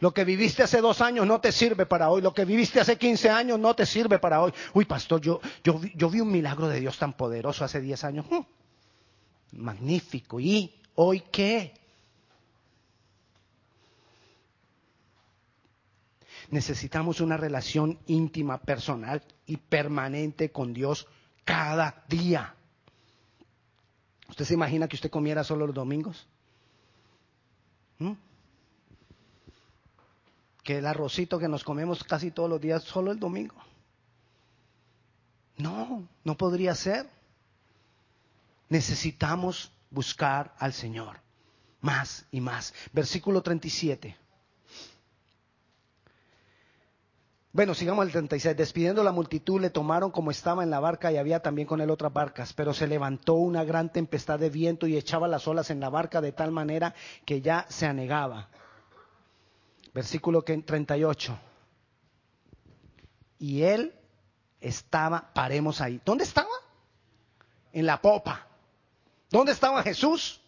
Lo 0.00 0.12
que 0.12 0.24
viviste 0.24 0.62
hace 0.62 0.80
dos 0.80 1.00
años 1.00 1.26
no 1.26 1.40
te 1.40 1.52
sirve 1.52 1.86
para 1.86 2.10
hoy. 2.10 2.20
Lo 2.20 2.34
que 2.34 2.44
viviste 2.44 2.80
hace 2.80 2.98
15 2.98 3.30
años 3.30 3.58
no 3.58 3.74
te 3.74 3.86
sirve 3.86 4.18
para 4.18 4.42
hoy. 4.42 4.52
Uy, 4.74 4.84
pastor, 4.84 5.20
yo, 5.20 5.40
yo, 5.62 5.80
yo 5.94 6.10
vi 6.10 6.20
un 6.20 6.30
milagro 6.30 6.68
de 6.68 6.80
Dios 6.80 6.98
tan 6.98 7.14
poderoso 7.14 7.64
hace 7.64 7.80
10 7.80 8.04
años. 8.04 8.26
Mm. 8.30 9.62
Magnífico. 9.62 10.40
¿Y 10.40 10.74
hoy 10.96 11.22
qué? 11.30 11.72
Necesitamos 16.50 17.20
una 17.20 17.36
relación 17.36 17.98
íntima, 18.06 18.58
personal 18.58 19.22
y 19.46 19.56
permanente 19.56 20.50
con 20.50 20.74
Dios 20.74 21.06
cada 21.44 22.04
día. 22.08 22.54
¿Usted 24.28 24.44
se 24.44 24.54
imagina 24.54 24.88
que 24.88 24.96
usted 24.96 25.10
comiera 25.10 25.44
solo 25.44 25.66
los 25.66 25.74
domingos? 25.74 26.26
¿Mm? 27.98 28.12
Que 30.62 30.78
el 30.78 30.86
arrocito 30.86 31.38
que 31.38 31.48
nos 31.48 31.62
comemos 31.62 32.02
casi 32.04 32.30
todos 32.30 32.48
los 32.48 32.60
días 32.60 32.82
solo 32.82 33.12
el 33.12 33.20
domingo. 33.20 33.56
No, 35.56 36.08
no 36.24 36.36
podría 36.36 36.74
ser. 36.74 37.08
Necesitamos 38.68 39.70
buscar 39.90 40.54
al 40.58 40.72
Señor 40.72 41.20
más 41.80 42.26
y 42.32 42.40
más. 42.40 42.72
Versículo 42.92 43.42
37. 43.42 44.16
Bueno, 47.54 47.72
sigamos 47.72 48.04
al 48.04 48.10
36. 48.10 48.56
Despidiendo 48.56 49.04
la 49.04 49.12
multitud, 49.12 49.60
le 49.60 49.70
tomaron 49.70 50.10
como 50.10 50.32
estaba 50.32 50.64
en 50.64 50.70
la 50.70 50.80
barca 50.80 51.12
y 51.12 51.18
había 51.18 51.38
también 51.38 51.68
con 51.68 51.80
él 51.80 51.88
otras 51.88 52.12
barcas. 52.12 52.52
Pero 52.52 52.74
se 52.74 52.88
levantó 52.88 53.34
una 53.34 53.62
gran 53.62 53.92
tempestad 53.92 54.40
de 54.40 54.50
viento 54.50 54.88
y 54.88 54.96
echaba 54.96 55.28
las 55.28 55.46
olas 55.46 55.70
en 55.70 55.78
la 55.78 55.88
barca 55.88 56.20
de 56.20 56.32
tal 56.32 56.50
manera 56.50 56.96
que 57.24 57.42
ya 57.42 57.64
se 57.68 57.86
anegaba. 57.86 58.48
Versículo 59.94 60.42
38. 60.42 61.38
Y 63.38 63.62
él 63.62 63.94
estaba, 64.60 65.30
paremos 65.32 65.80
ahí. 65.80 66.00
¿Dónde 66.04 66.24
estaba? 66.24 66.48
En 67.72 67.86
la 67.86 68.02
popa. 68.02 68.48
¿Dónde 69.30 69.52
estaba 69.52 69.80
Jesús? 69.84 70.40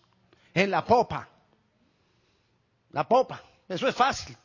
En 0.53 0.73
la 0.73 0.85
popa. 0.85 1.29
La 2.91 3.07
popa. 3.07 3.41
Eso 3.69 3.87
es 3.87 3.95
fácil. 3.95 4.37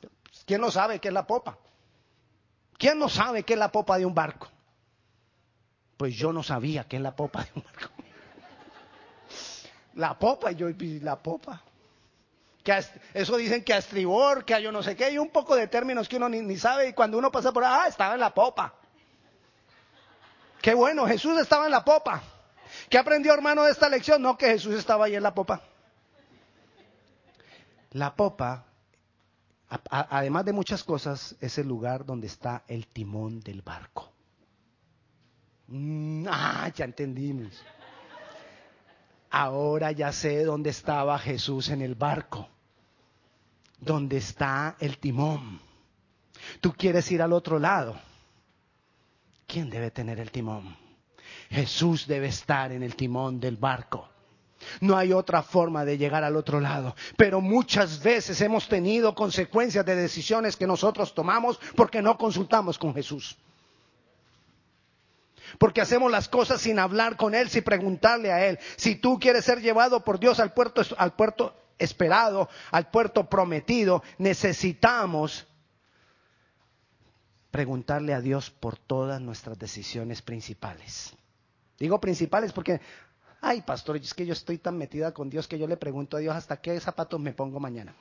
¿Quién 0.45 0.61
no 0.61 0.69
sabe 0.69 0.99
qué 0.99 1.07
es 1.07 1.13
la 1.15 1.25
popa? 1.25 1.57
¿Quién 2.81 2.97
no 2.97 3.09
sabe 3.09 3.43
qué 3.43 3.53
es 3.53 3.59
la 3.59 3.71
popa 3.71 3.99
de 3.99 4.07
un 4.07 4.15
barco? 4.15 4.49
Pues 5.97 6.15
yo 6.15 6.33
no 6.33 6.41
sabía 6.41 6.85
qué 6.85 6.95
es 6.95 7.01
la 7.03 7.15
popa 7.15 7.43
de 7.43 7.51
un 7.53 7.63
barco. 7.63 7.93
La 9.93 10.17
popa, 10.17 10.49
yo 10.49 10.67
la 10.79 11.21
popa. 11.21 11.61
Que 12.63 12.83
eso 13.13 13.37
dicen 13.37 13.63
que 13.63 13.75
a 13.75 13.77
estribor, 13.77 14.45
que 14.45 14.55
a 14.55 14.59
yo 14.59 14.71
no 14.71 14.81
sé 14.81 14.95
qué, 14.95 15.05
hay 15.05 15.19
un 15.19 15.29
poco 15.29 15.55
de 15.55 15.67
términos 15.67 16.09
que 16.09 16.15
uno 16.15 16.27
ni, 16.27 16.57
sabe 16.57 16.87
y 16.87 16.93
cuando 16.93 17.19
uno 17.19 17.31
pasa 17.31 17.51
por 17.51 17.63
ahí, 17.63 17.71
ah, 17.83 17.87
estaba 17.87 18.15
en 18.15 18.19
la 18.19 18.33
popa. 18.33 18.73
Qué 20.59 20.73
bueno, 20.73 21.05
Jesús 21.05 21.39
estaba 21.39 21.65
en 21.65 21.71
la 21.71 21.85
popa. 21.85 22.23
¿Qué 22.89 22.97
aprendió 22.97 23.31
hermano 23.31 23.61
de 23.65 23.73
esta 23.73 23.89
lección? 23.89 24.23
No, 24.23 24.35
que 24.35 24.47
Jesús 24.47 24.73
estaba 24.73 25.05
ahí 25.05 25.13
en 25.13 25.21
la 25.21 25.35
popa. 25.35 25.61
La 27.91 28.15
popa, 28.15 28.65
además 29.89 30.45
de 30.45 30.53
muchas 30.53 30.83
cosas, 30.83 31.35
es 31.39 31.57
el 31.57 31.67
lugar 31.67 32.05
donde 32.05 32.27
está 32.27 32.63
el 32.67 32.87
timón 32.87 33.39
del 33.39 33.61
barco. 33.61 34.11
Mm, 35.67 36.27
ah, 36.29 36.69
ya 36.75 36.85
entendimos. 36.85 37.63
Ahora 39.29 39.93
ya 39.93 40.11
sé 40.11 40.43
dónde 40.43 40.71
estaba 40.71 41.17
Jesús 41.17 41.69
en 41.69 41.81
el 41.81 41.95
barco. 41.95 42.49
Donde 43.79 44.17
está 44.17 44.75
el 44.79 44.97
timón. 44.97 45.61
Tú 46.59 46.73
quieres 46.73 47.09
ir 47.11 47.21
al 47.21 47.31
otro 47.31 47.57
lado. 47.57 47.97
¿Quién 49.47 49.69
debe 49.69 49.91
tener 49.91 50.19
el 50.19 50.31
timón? 50.31 50.75
Jesús 51.49 52.07
debe 52.07 52.27
estar 52.27 52.71
en 52.73 52.83
el 52.83 52.95
timón 52.95 53.39
del 53.39 53.55
barco. 53.55 54.09
No 54.79 54.97
hay 54.97 55.13
otra 55.13 55.43
forma 55.43 55.85
de 55.85 55.97
llegar 55.97 56.23
al 56.23 56.35
otro 56.35 56.59
lado. 56.59 56.95
Pero 57.17 57.41
muchas 57.41 58.01
veces 58.01 58.39
hemos 58.41 58.67
tenido 58.67 59.15
consecuencias 59.15 59.85
de 59.85 59.95
decisiones 59.95 60.55
que 60.55 60.67
nosotros 60.67 61.13
tomamos 61.13 61.59
porque 61.75 62.01
no 62.01 62.17
consultamos 62.17 62.77
con 62.77 62.93
Jesús. 62.93 63.37
Porque 65.57 65.81
hacemos 65.81 66.11
las 66.11 66.29
cosas 66.29 66.61
sin 66.61 66.79
hablar 66.79 67.17
con 67.17 67.35
Él, 67.35 67.49
sin 67.49 67.63
preguntarle 67.63 68.31
a 68.31 68.47
Él. 68.47 68.59
Si 68.77 68.95
tú 68.95 69.19
quieres 69.19 69.45
ser 69.45 69.61
llevado 69.61 70.03
por 70.03 70.19
Dios 70.19 70.39
al 70.39 70.53
puerto, 70.53 70.81
al 70.97 71.13
puerto 71.13 71.55
esperado, 71.77 72.49
al 72.71 72.89
puerto 72.89 73.29
prometido, 73.29 74.03
necesitamos 74.17 75.47
preguntarle 77.51 78.13
a 78.13 78.21
Dios 78.21 78.49
por 78.49 78.77
todas 78.77 79.19
nuestras 79.19 79.59
decisiones 79.59 80.21
principales. 80.21 81.13
Digo 81.77 81.99
principales 81.99 82.53
porque, 82.53 82.79
ay 83.41 83.61
pastor, 83.61 83.97
es 83.97 84.13
que 84.13 84.25
yo 84.25 84.33
estoy 84.33 84.59
tan 84.59 84.77
metida 84.77 85.13
con 85.13 85.29
Dios 85.29 85.47
que 85.47 85.57
yo 85.59 85.67
le 85.67 85.77
pregunto 85.77 86.17
a 86.17 86.19
Dios 86.19 86.35
hasta 86.35 86.57
qué 86.57 86.79
zapatos 86.79 87.19
me 87.19 87.33
pongo 87.33 87.59
mañana. 87.59 87.93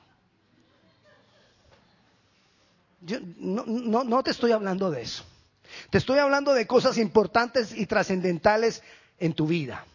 Yo 3.01 3.17
no, 3.37 3.65
no, 3.65 4.03
no 4.03 4.23
te 4.23 4.31
estoy 4.31 4.51
hablando 4.51 4.91
de 4.91 5.01
eso. 5.01 5.25
Te 5.89 5.97
estoy 5.97 6.19
hablando 6.19 6.53
de 6.53 6.67
cosas 6.67 6.97
importantes 6.97 7.75
y 7.75 7.87
trascendentales 7.87 8.83
en 9.19 9.33
tu 9.33 9.47
vida. 9.47 9.85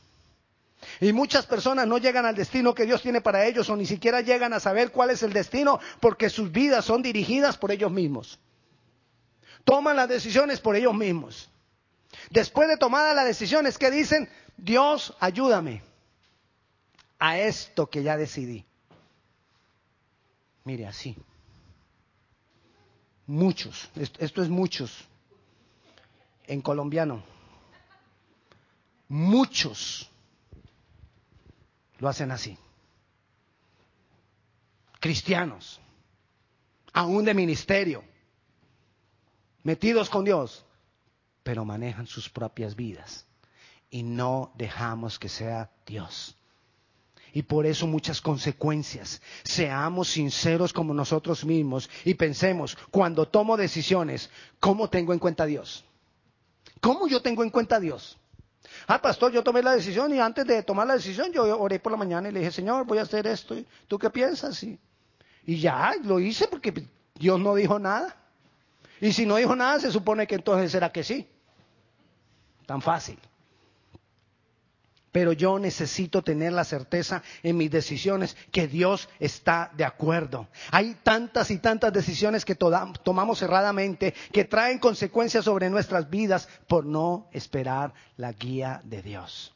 Y 1.00 1.12
muchas 1.12 1.46
personas 1.46 1.86
no 1.86 1.98
llegan 1.98 2.26
al 2.26 2.34
destino 2.34 2.74
que 2.74 2.84
Dios 2.84 3.02
tiene 3.02 3.20
para 3.20 3.44
ellos 3.46 3.68
o 3.70 3.76
ni 3.76 3.86
siquiera 3.86 4.20
llegan 4.20 4.52
a 4.52 4.60
saber 4.60 4.92
cuál 4.92 5.10
es 5.10 5.22
el 5.22 5.32
destino 5.32 5.80
porque 6.00 6.30
sus 6.30 6.50
vidas 6.50 6.84
son 6.84 7.02
dirigidas 7.02 7.56
por 7.56 7.70
ellos 7.70 7.90
mismos. 7.90 8.38
Toman 9.64 9.96
las 9.96 10.08
decisiones 10.08 10.60
por 10.60 10.76
ellos 10.76 10.94
mismos. 10.94 11.50
Después 12.30 12.68
de 12.68 12.76
tomadas 12.76 13.14
las 13.14 13.26
decisiones, 13.26 13.78
¿qué 13.78 13.90
dicen? 13.90 14.28
Dios, 14.56 15.14
ayúdame 15.20 15.82
a 17.18 17.38
esto 17.38 17.88
que 17.88 18.02
ya 18.02 18.16
decidí. 18.16 18.64
Mire, 20.64 20.86
así. 20.86 21.16
Muchos, 23.26 23.90
esto 23.94 24.42
es 24.42 24.48
muchos 24.48 25.04
en 26.46 26.62
colombiano. 26.62 27.22
Muchos 29.08 30.10
lo 31.98 32.08
hacen 32.08 32.30
así. 32.30 32.56
Cristianos, 35.00 35.80
aún 36.92 37.24
de 37.24 37.34
ministerio, 37.34 38.02
metidos 39.62 40.08
con 40.08 40.24
Dios, 40.24 40.64
pero 41.42 41.64
manejan 41.64 42.06
sus 42.06 42.28
propias 42.28 42.74
vidas 42.74 43.25
y 43.90 44.02
no 44.02 44.52
dejamos 44.56 45.18
que 45.18 45.28
sea 45.28 45.70
Dios. 45.86 46.36
Y 47.32 47.42
por 47.42 47.66
eso 47.66 47.86
muchas 47.86 48.20
consecuencias. 48.20 49.20
Seamos 49.44 50.08
sinceros 50.08 50.72
como 50.72 50.94
nosotros 50.94 51.44
mismos 51.44 51.90
y 52.04 52.14
pensemos, 52.14 52.76
cuando 52.90 53.28
tomo 53.28 53.56
decisiones, 53.56 54.30
¿cómo 54.58 54.88
tengo 54.88 55.12
en 55.12 55.18
cuenta 55.18 55.44
a 55.44 55.46
Dios? 55.46 55.84
¿Cómo 56.80 57.06
yo 57.08 57.20
tengo 57.20 57.42
en 57.42 57.50
cuenta 57.50 57.76
a 57.76 57.80
Dios? 57.80 58.18
Ah, 58.86 59.00
pastor, 59.00 59.32
yo 59.32 59.42
tomé 59.42 59.62
la 59.62 59.74
decisión 59.74 60.14
y 60.14 60.18
antes 60.18 60.46
de 60.46 60.62
tomar 60.62 60.86
la 60.86 60.94
decisión 60.94 61.32
yo 61.32 61.60
oré 61.60 61.78
por 61.78 61.92
la 61.92 61.98
mañana 61.98 62.28
y 62.28 62.32
le 62.32 62.40
dije, 62.40 62.52
Señor, 62.52 62.86
voy 62.86 62.98
a 62.98 63.02
hacer 63.02 63.26
esto. 63.26 63.54
¿Tú 63.86 63.98
qué 63.98 64.10
piensas? 64.10 64.62
Y, 64.62 64.78
y 65.44 65.58
ya, 65.60 65.94
lo 66.04 66.18
hice 66.18 66.48
porque 66.48 66.86
Dios 67.14 67.38
no 67.38 67.54
dijo 67.54 67.78
nada. 67.78 68.16
Y 69.00 69.12
si 69.12 69.26
no 69.26 69.36
dijo 69.36 69.54
nada, 69.54 69.78
se 69.78 69.92
supone 69.92 70.26
que 70.26 70.36
entonces 70.36 70.72
será 70.72 70.90
que 70.90 71.04
sí. 71.04 71.26
Tan 72.64 72.80
fácil 72.80 73.18
pero 75.16 75.32
yo 75.32 75.58
necesito 75.58 76.20
tener 76.20 76.52
la 76.52 76.62
certeza 76.62 77.22
en 77.42 77.56
mis 77.56 77.70
decisiones 77.70 78.36
que 78.52 78.68
Dios 78.68 79.08
está 79.18 79.70
de 79.74 79.86
acuerdo. 79.86 80.46
Hay 80.70 80.94
tantas 81.02 81.50
y 81.50 81.56
tantas 81.56 81.90
decisiones 81.90 82.44
que 82.44 82.54
tomamos 82.54 83.40
erradamente 83.40 84.12
que 84.30 84.44
traen 84.44 84.78
consecuencias 84.78 85.46
sobre 85.46 85.70
nuestras 85.70 86.10
vidas 86.10 86.50
por 86.68 86.84
no 86.84 87.30
esperar 87.32 87.94
la 88.18 88.32
guía 88.32 88.82
de 88.84 89.00
Dios. 89.00 89.54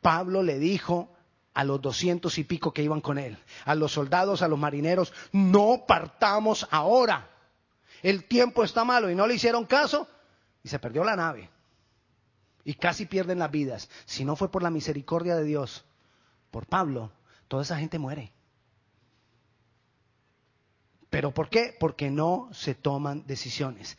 Pablo 0.00 0.44
le 0.44 0.60
dijo 0.60 1.12
a 1.52 1.64
los 1.64 1.82
doscientos 1.82 2.38
y 2.38 2.44
pico 2.44 2.72
que 2.72 2.84
iban 2.84 3.00
con 3.00 3.18
él, 3.18 3.36
a 3.64 3.74
los 3.74 3.90
soldados, 3.90 4.42
a 4.42 4.48
los 4.48 4.60
marineros, 4.60 5.12
no 5.32 5.86
partamos 5.88 6.68
ahora. 6.70 7.28
El 8.00 8.28
tiempo 8.28 8.62
está 8.62 8.84
malo 8.84 9.10
y 9.10 9.16
no 9.16 9.26
le 9.26 9.34
hicieron 9.34 9.66
caso 9.66 10.06
y 10.62 10.68
se 10.68 10.78
perdió 10.78 11.02
la 11.02 11.16
nave 11.16 11.50
y 12.64 12.74
casi 12.74 13.06
pierden 13.06 13.38
las 13.38 13.50
vidas. 13.50 13.88
Si 14.04 14.24
no 14.24 14.36
fue 14.36 14.50
por 14.50 14.62
la 14.62 14.70
misericordia 14.70 15.36
de 15.36 15.44
Dios, 15.44 15.84
por 16.50 16.66
Pablo, 16.66 17.12
toda 17.48 17.62
esa 17.62 17.78
gente 17.78 17.98
muere. 17.98 18.32
¿Pero 21.08 21.34
por 21.34 21.48
qué? 21.48 21.76
Porque 21.78 22.10
no 22.10 22.48
se 22.52 22.74
toman 22.74 23.26
decisiones. 23.26 23.98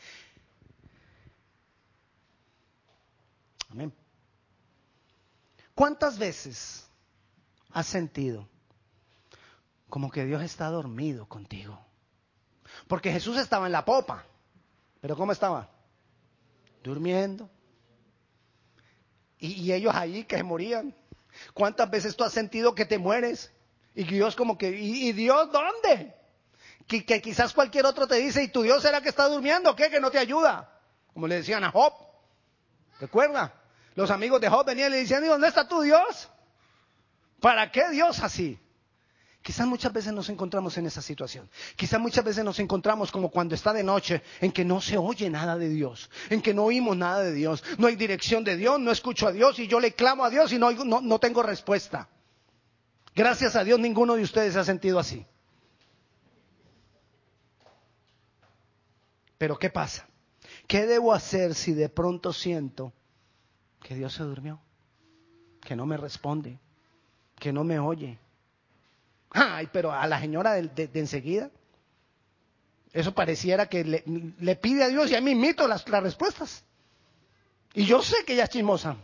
Amén. 3.69 3.93
¿Cuántas 5.76 6.17
veces 6.17 6.88
has 7.71 7.88
sentido 7.88 8.47
como 9.89 10.12
que 10.12 10.26
Dios 10.26 10.41
está 10.41 10.67
dormido 10.67 11.26
contigo? 11.28 11.80
Porque 12.88 13.12
Jesús 13.12 13.38
estaba 13.38 13.65
en 13.65 13.71
la 13.71 13.84
popa, 13.84 14.26
pero 15.02 15.15
¿cómo 15.15 15.32
estaba? 15.32 15.69
Durmiendo. 16.84 17.50
Y, 19.42 19.74
ellos 19.74 19.94
ahí 19.96 20.24
que 20.24 20.44
morían. 20.44 20.96
¿Cuántas 21.56 21.90
veces 21.90 22.16
tú 22.16 22.24
has 22.24 22.32
sentido 22.32 22.76
que 22.76 22.86
te 22.86 23.00
mueres? 23.00 23.52
Y 23.96 24.04
Dios 24.04 24.36
como 24.36 24.56
que, 24.58 24.70
¿y, 24.70 25.12
Dios 25.14 25.52
dónde? 25.52 26.16
Que, 26.88 27.04
que, 27.04 27.22
quizás 27.22 27.52
cualquier 27.52 27.88
otro 27.88 28.08
te 28.08 28.16
dice, 28.16 28.44
¿y 28.44 28.50
tu 28.50 28.62
Dios 28.62 28.84
será 28.84 29.02
que 29.02 29.10
está 29.10 29.28
durmiendo? 29.28 29.76
¿Qué? 29.76 29.90
Que 29.90 30.00
no 30.00 30.12
te 30.12 30.20
ayuda. 30.20 30.72
Como 31.14 31.28
le 31.28 31.36
decían 31.36 31.64
a 31.64 31.72
Job. 31.72 31.92
¿Recuerda? 33.00 33.52
Los 33.96 34.12
amigos 34.12 34.40
de 34.40 34.48
Job 34.48 34.64
venían 34.64 34.90
y 34.90 34.92
le 34.92 34.98
decían, 35.00 35.26
¿y 35.26 35.28
dónde 35.28 35.48
está 35.48 35.68
tu 35.68 35.82
Dios? 35.82 36.30
¿Para 37.40 37.72
qué 37.72 37.90
Dios 37.90 38.20
así? 38.20 38.60
Quizás 39.42 39.66
muchas 39.66 39.92
veces 39.92 40.14
nos 40.14 40.30
encontramos 40.30 40.78
en 40.78 40.86
esa 40.86 41.02
situación. 41.02 41.50
Quizás 41.76 42.00
muchas 42.00 42.24
veces 42.24 42.46
nos 42.46 42.60
encontramos 42.60 43.12
como 43.12 43.32
cuando 43.32 43.56
está 43.56 43.74
de 43.74 43.84
noche, 43.84 44.22
en 44.40 44.52
que 44.52 44.64
no 44.64 44.80
se 44.80 44.98
oye 44.98 45.30
nada 45.32 45.58
de 45.58 45.68
Dios, 45.68 46.12
en 46.30 46.42
que 46.42 46.54
no 46.54 46.66
oímos 46.66 46.96
nada 46.96 47.24
de 47.24 47.34
Dios, 47.34 47.64
no 47.80 47.88
hay 47.88 47.96
dirección 47.96 48.44
de 48.44 48.56
Dios, 48.56 48.80
no 48.80 48.92
escucho 48.92 49.28
a 49.28 49.32
Dios 49.32 49.58
y 49.58 49.68
yo 49.68 49.80
le 49.80 49.94
clamo 49.94 50.24
a 50.24 50.30
Dios 50.30 50.54
y 50.54 50.60
no, 50.60 51.20
tengo 51.20 51.42
respuesta. 51.42 52.08
Gracias 53.16 53.56
a 53.56 53.64
Dios 53.64 53.80
ninguno 53.80 54.16
de 54.16 54.22
ustedes 54.22 54.54
se 54.54 54.60
ha 54.60 54.64
sentido 54.64 55.00
así. 55.00 55.26
Pero 59.40 59.58
¿qué 59.58 59.72
pasa? 59.72 60.08
¿Qué 60.68 60.86
debo 60.86 61.14
hacer 61.14 61.56
si 61.56 61.74
de 61.74 61.90
pronto 61.90 62.32
siento 62.32 62.94
que 63.82 63.96
Dios 63.96 64.14
se 64.14 64.22
durmió? 64.22 64.62
Que 65.62 65.76
no 65.76 65.88
me 65.88 65.98
responde, 65.98 66.60
que 67.40 67.52
no 67.52 67.64
me 67.64 67.80
oye, 67.80 68.20
Ay, 69.34 69.70
pero 69.72 69.91
a 69.91 70.06
la 70.08 70.20
señora 70.20 70.54
de, 70.54 70.89
enseguida. 70.94 71.50
Eso 72.94 73.13
pareciera 73.13 73.67
que 73.67 73.84
le, 73.86 74.56
pide 74.58 74.84
a 74.84 74.89
Dios 74.89 75.10
y 75.12 75.15
a 75.15 75.22
mí 75.22 75.34
mito 75.34 75.67
las, 75.67 75.88
las 75.88 76.04
respuestas. 76.04 76.65
Y 77.74 77.86
yo 77.86 78.02
sé 78.02 78.26
que 78.26 78.34
ella 78.34 78.44
es 78.44 78.50
chismosa. 78.50 78.98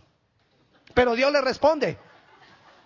Pero 0.93 1.15
Dios 1.15 1.31
le 1.31 1.39
responde. 1.41 1.97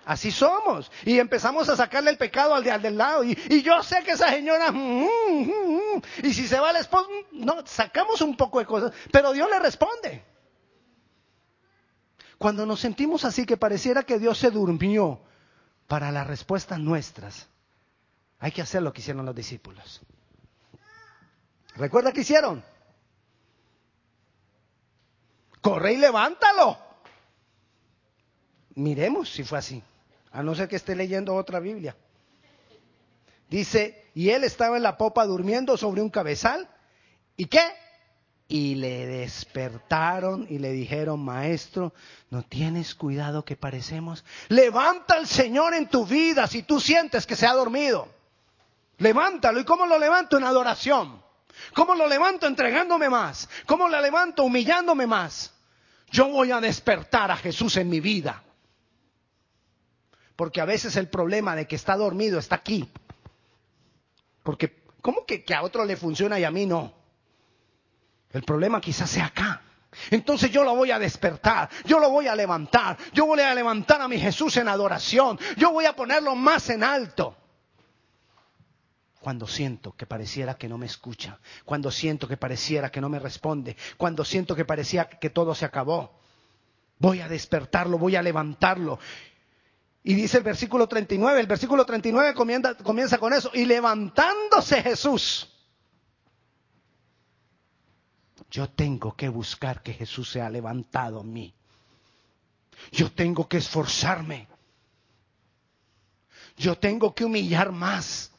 Así 0.06 0.32
somos. 0.32 0.92
Y 1.06 1.18
empezamos 1.18 1.70
a 1.70 1.76
sacarle 1.76 2.12
el 2.12 2.18
pecado 2.18 2.54
al, 2.54 2.64
de, 2.64 2.72
al 2.72 2.82
del 2.82 2.98
lado. 2.98 3.24
Y, 3.24 3.62
yo 3.64 3.82
sé 3.82 4.04
que 4.04 4.12
esa 4.12 4.30
señora... 4.30 4.72
Mm, 4.72 5.06
mm, 5.06 5.96
mm, 5.96 6.02
y 6.24 6.34
si 6.34 6.48
se 6.48 6.60
va 6.60 6.70
el 6.70 6.78
esposo... 6.78 7.10
No, 7.32 7.66
sacamos 7.66 8.22
un 8.22 8.38
poco 8.38 8.60
de 8.60 8.66
cosas. 8.66 8.94
Pero 9.12 9.32
Dios 9.34 9.50
le 9.50 9.60
responde. 9.60 10.24
Cuando 12.38 12.66
nos 12.66 12.80
sentimos 12.80 13.26
así 13.26 13.46
que 13.46 13.58
pareciera 13.58 14.04
que 14.04 14.20
Dios 14.20 14.38
se 14.38 14.52
durmió 14.52 15.22
para 15.92 16.10
las 16.10 16.26
respuestas 16.26 16.80
nuestras, 16.80 17.50
hay 18.40 18.54
que 18.54 18.62
hacer 18.62 18.82
lo 18.82 18.94
que 18.94 19.02
hicieron 19.02 19.26
los 19.26 19.36
discípulos. 19.36 20.00
¿Recuerda 21.76 22.14
qué 22.14 22.22
hicieron? 22.22 22.64
Corre 25.60 25.92
y 25.92 25.98
levántalo. 25.98 26.78
Miremos 28.76 29.34
si 29.34 29.44
fue 29.44 29.58
así, 29.58 29.84
a 30.32 30.42
no 30.42 30.56
ser 30.56 30.70
que 30.70 30.78
esté 30.78 30.96
leyendo 30.96 31.36
otra 31.36 31.60
Biblia. 31.60 31.94
Dice, 33.50 34.10
y 34.14 34.30
él 34.30 34.46
estaba 34.46 34.78
en 34.78 34.84
la 34.84 34.98
popa 34.98 35.26
durmiendo 35.26 35.76
sobre 35.76 36.02
un 36.02 36.10
cabezal. 36.10 36.70
¿Y 37.36 37.48
qué? 37.48 37.66
Y 38.54 38.76
le 38.76 39.08
despertaron 39.08 40.46
y 40.50 40.60
le 40.60 40.74
dijeron, 40.74 41.24
maestro, 41.24 41.94
¿no 42.30 42.44
tienes 42.44 42.96
cuidado 42.96 43.46
que 43.46 43.56
parecemos? 43.56 44.26
Levanta 44.50 45.14
al 45.14 45.26
Señor 45.26 45.74
en 45.74 45.88
tu 45.88 46.06
vida 46.06 46.46
si 46.48 46.64
tú 46.64 46.82
sientes 46.82 47.26
que 47.26 47.38
se 47.38 47.48
ha 47.48 47.54
dormido. 47.54 48.10
Levántalo. 48.98 49.62
¿Y 49.62 49.64
cómo 49.64 49.86
lo 49.86 49.98
levanto? 49.98 50.38
En 50.38 50.44
adoración. 50.44 51.24
¿Cómo 51.74 51.96
lo 51.96 52.10
levanto 52.10 52.46
entregándome 52.46 53.08
más? 53.08 53.48
¿Cómo 53.66 53.88
lo 53.88 54.02
levanto 54.02 54.44
humillándome 54.44 55.08
más? 55.08 55.54
Yo 56.12 56.28
voy 56.28 56.52
a 56.52 56.60
despertar 56.60 57.32
a 57.32 57.38
Jesús 57.38 57.78
en 57.78 57.88
mi 57.88 58.02
vida. 58.02 58.44
Porque 60.36 60.60
a 60.60 60.66
veces 60.66 60.98
el 60.98 61.08
problema 61.08 61.56
de 61.56 61.68
que 61.68 61.78
está 61.78 61.96
dormido 61.96 62.38
está 62.38 62.56
aquí. 62.56 62.92
Porque, 64.44 64.84
¿cómo 65.02 65.26
que, 65.26 65.46
que 65.46 65.56
a 65.56 65.64
otro 65.64 65.86
le 65.86 65.96
funciona 65.96 66.38
y 66.38 66.44
a 66.44 66.52
mí 66.52 66.66
no? 66.66 67.00
El 68.34 68.44
problema 68.44 68.80
quizás 68.82 69.10
sea 69.10 69.26
acá. 69.26 69.62
Entonces 70.10 70.52
yo 70.52 70.64
lo 70.64 70.76
voy 70.76 70.92
a 70.92 71.00
despertar, 71.00 71.70
yo 71.86 72.00
lo 72.00 72.10
voy 72.10 72.28
a 72.28 72.36
levantar, 72.36 72.98
yo 73.12 73.26
voy 73.26 73.42
a 73.42 73.54
levantar 73.54 74.02
a 74.02 74.08
mi 74.08 74.18
Jesús 74.18 74.56
en 74.56 74.70
adoración, 74.70 75.38
yo 75.58 75.72
voy 75.72 75.86
a 75.86 75.94
ponerlo 75.94 76.34
más 76.34 76.70
en 76.70 76.84
alto 76.84 77.36
cuando 79.22 79.46
siento 79.46 79.96
que 79.96 80.08
pareciera 80.08 80.56
que 80.56 80.68
no 80.68 80.78
me 80.78 80.88
escucha, 80.88 81.40
cuando 81.64 81.92
siento 81.92 82.28
que 82.28 82.38
pareciera 82.38 82.90
que 82.90 83.00
no 83.00 83.08
me 83.08 83.20
responde, 83.20 83.78
cuando 83.96 84.26
siento 84.26 84.56
que 84.56 84.66
parecía 84.66 85.06
que 85.06 85.30
todo 85.30 85.54
se 85.54 85.64
acabó. 85.64 86.20
Voy 86.98 87.22
a 87.22 87.28
despertarlo, 87.28 88.00
voy 88.00 88.16
a 88.16 88.24
levantarlo. 88.24 89.00
Y 90.04 90.16
dice 90.16 90.38
el 90.38 90.44
versículo 90.44 90.88
39, 90.88 91.40
el 91.40 91.48
versículo 91.48 91.86
39 91.86 92.34
comienza, 92.34 92.74
comienza 92.76 93.20
con 93.20 93.32
eso, 93.34 93.52
y 93.54 93.66
levantándose 93.66 94.82
Jesús. 94.82 95.48
Yo 98.52 98.70
tengo 98.70 99.16
que 99.16 99.30
buscar 99.30 99.82
que 99.82 99.94
Jesús 99.94 100.30
sea 100.30 100.50
levantado 100.50 101.22
en 101.22 101.32
mí. 101.32 101.54
Yo 102.92 103.10
tengo 103.12 103.48
que 103.48 103.58
esforzarme. 103.58 104.48
Yo 106.58 106.78
tengo 106.78 107.16
que 107.16 107.24
humillar 107.24 107.72
más. 107.72 108.32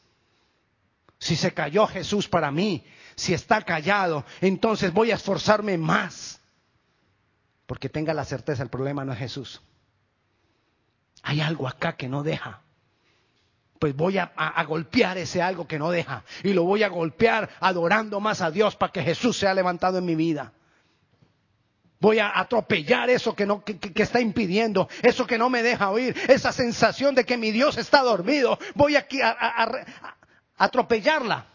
Si 1.18 1.34
se 1.34 1.54
cayó 1.54 1.86
Jesús 1.86 2.28
para 2.28 2.50
mí, 2.50 2.84
si 3.14 3.32
está 3.32 3.62
callado, 3.62 4.24
entonces 4.42 4.92
voy 4.92 5.12
a 5.12 5.14
esforzarme 5.14 5.78
más. 5.78 6.40
Porque 7.66 7.88
tenga 7.88 8.12
la 8.12 8.26
certeza, 8.26 8.62
el 8.62 8.68
problema 8.68 9.04
no 9.04 9.12
es 9.12 9.18
Jesús. 9.18 9.62
Hay 11.22 11.40
algo 11.40 11.66
acá 11.66 11.96
que 11.96 12.08
no 12.08 12.22
deja. 12.22 12.60
Pues 13.82 13.96
voy 13.96 14.16
a, 14.16 14.30
golpear 14.68 15.18
ese 15.18 15.42
algo 15.42 15.66
que 15.66 15.76
no 15.76 15.90
deja. 15.90 16.22
Y 16.44 16.52
lo 16.52 16.62
voy 16.62 16.84
a 16.84 16.88
golpear 16.88 17.50
adorando 17.58 18.20
más 18.20 18.40
a 18.40 18.52
Dios 18.52 18.76
para 18.76 18.92
que 18.92 19.02
Jesús 19.02 19.36
sea 19.36 19.54
levantado 19.54 19.98
en 19.98 20.04
mi 20.04 20.14
vida. 20.14 20.52
Voy 21.98 22.20
a 22.20 22.38
atropellar 22.38 23.10
eso 23.10 23.34
que, 23.34 23.44
no, 23.44 23.64
que, 23.64 23.80
está 23.96 24.20
impidiendo, 24.20 24.88
eso 25.02 25.26
que 25.26 25.36
no 25.36 25.50
me 25.50 25.64
deja 25.64 25.90
oír, 25.90 26.16
esa 26.28 26.52
sensación 26.52 27.16
de 27.16 27.24
que 27.24 27.36
mi 27.36 27.50
Dios 27.50 27.76
está 27.76 28.02
dormido. 28.02 28.56
Voy 28.76 28.94
a, 28.94 29.04
a, 29.20 30.16
atropellarla 30.58 31.46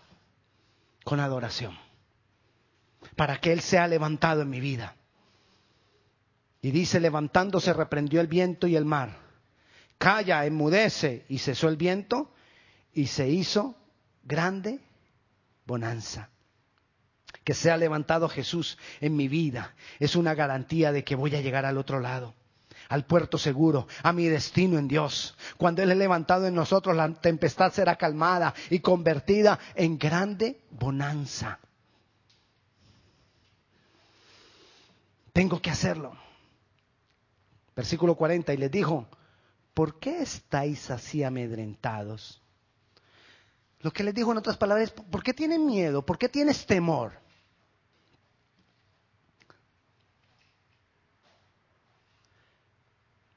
con 1.05 1.21
adoración, 1.21 1.79
para 3.15 3.39
que 3.39 3.53
Él 3.53 3.61
sea 3.61 3.87
levantado 3.87 4.41
en 4.41 4.49
mi 4.49 4.59
vida. 4.59 4.97
Y 6.61 6.71
dice, 6.71 6.99
levantándose 6.99 7.71
reprendió 7.71 8.19
el 8.19 8.27
viento 8.27 8.67
y 8.67 8.75
el 8.75 8.83
mar. 8.83 9.26
Calla, 9.97 10.45
enmudece, 10.45 11.25
y 11.29 11.39
cesó 11.39 11.69
el 11.69 11.77
viento, 11.77 12.31
y 12.93 13.07
se 13.07 13.29
hizo 13.29 13.75
grande 14.23 14.79
bonanza. 15.65 16.29
Que 17.43 17.53
sea 17.53 17.77
levantado 17.77 18.27
Jesús 18.27 18.77
en 18.99 19.15
mi 19.15 19.27
vida 19.27 19.73
es 19.99 20.15
una 20.15 20.33
garantía 20.33 20.91
de 20.91 21.03
que 21.03 21.15
voy 21.15 21.35
a 21.35 21.41
llegar 21.41 21.65
al 21.65 21.77
otro 21.77 21.99
lado 21.99 22.35
al 22.89 23.05
puerto 23.05 23.37
seguro, 23.37 23.87
a 24.03 24.13
mi 24.13 24.27
destino 24.27 24.77
en 24.77 24.87
Dios. 24.87 25.35
Cuando 25.57 25.81
Él 25.81 25.91
es 25.91 25.97
levantado 25.97 26.47
en 26.47 26.55
nosotros, 26.55 26.95
la 26.95 27.11
tempestad 27.13 27.71
será 27.71 27.95
calmada 27.95 28.53
y 28.69 28.79
convertida 28.79 29.59
en 29.75 29.97
grande 29.97 30.61
bonanza. 30.71 31.59
Tengo 35.33 35.61
que 35.61 35.69
hacerlo. 35.69 36.15
Versículo 37.75 38.15
40, 38.15 38.53
y 38.53 38.57
les 38.57 38.71
dijo, 38.71 39.07
¿por 39.77 39.99
qué 39.99 40.23
estáis 40.23 40.89
así 40.89 41.23
amedrentados? 41.23 42.41
Lo 43.81 43.93
que 43.93 44.03
les 44.03 44.15
dijo 44.15 44.31
en 44.31 44.39
otras 44.39 44.57
palabras, 44.57 44.89
¿por 44.89 45.21
qué 45.21 45.35
tienen 45.35 45.67
miedo? 45.67 46.03
¿Por 46.03 46.17
qué 46.17 46.27
tienes 46.27 46.65
temor? 46.65 47.13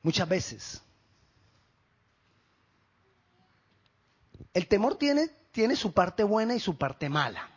Muchas 0.03 0.27
veces. 0.27 0.83
El 4.55 4.67
temor 4.67 4.97
tiene, 4.97 5.29
tiene 5.53 5.77
su 5.77 5.93
parte 5.93 6.25
buena 6.25 6.55
y 6.55 6.61
su 6.61 6.79
parte 6.79 7.11
mala. 7.11 7.51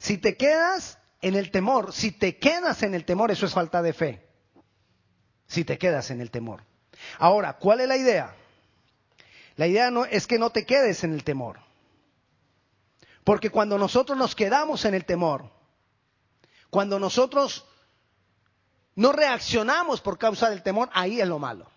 Si 0.00 0.18
te 0.18 0.36
quedas 0.36 0.98
en 1.20 1.36
el 1.36 1.52
temor, 1.52 1.92
si 1.92 2.10
te 2.10 2.36
quedas 2.36 2.82
en 2.82 2.96
el 2.96 3.04
temor, 3.04 3.30
eso 3.30 3.46
es 3.46 3.54
falta 3.54 3.80
de 3.80 3.92
fe. 3.92 4.28
Si 5.46 5.64
te 5.64 5.78
quedas 5.78 6.10
en 6.10 6.20
el 6.20 6.32
temor. 6.32 6.68
Ahora, 7.18 7.54
¿cuál 7.54 7.80
es 7.80 7.88
la 7.88 7.96
idea? 7.96 8.34
La 9.56 9.66
idea 9.66 9.90
no 9.90 10.04
es 10.04 10.26
que 10.26 10.38
no 10.38 10.50
te 10.50 10.64
quedes 10.64 11.04
en 11.04 11.12
el 11.12 11.24
temor. 11.24 11.60
Porque 13.24 13.50
cuando 13.50 13.78
nosotros 13.78 14.16
nos 14.16 14.34
quedamos 14.34 14.84
en 14.84 14.94
el 14.94 15.04
temor, 15.04 15.50
cuando 16.70 16.98
nosotros 16.98 17.66
no 18.94 19.12
reaccionamos 19.12 20.00
por 20.00 20.18
causa 20.18 20.50
del 20.50 20.62
temor, 20.62 20.88
ahí 20.92 21.20
es 21.20 21.28
lo 21.28 21.38
malo. 21.38 21.70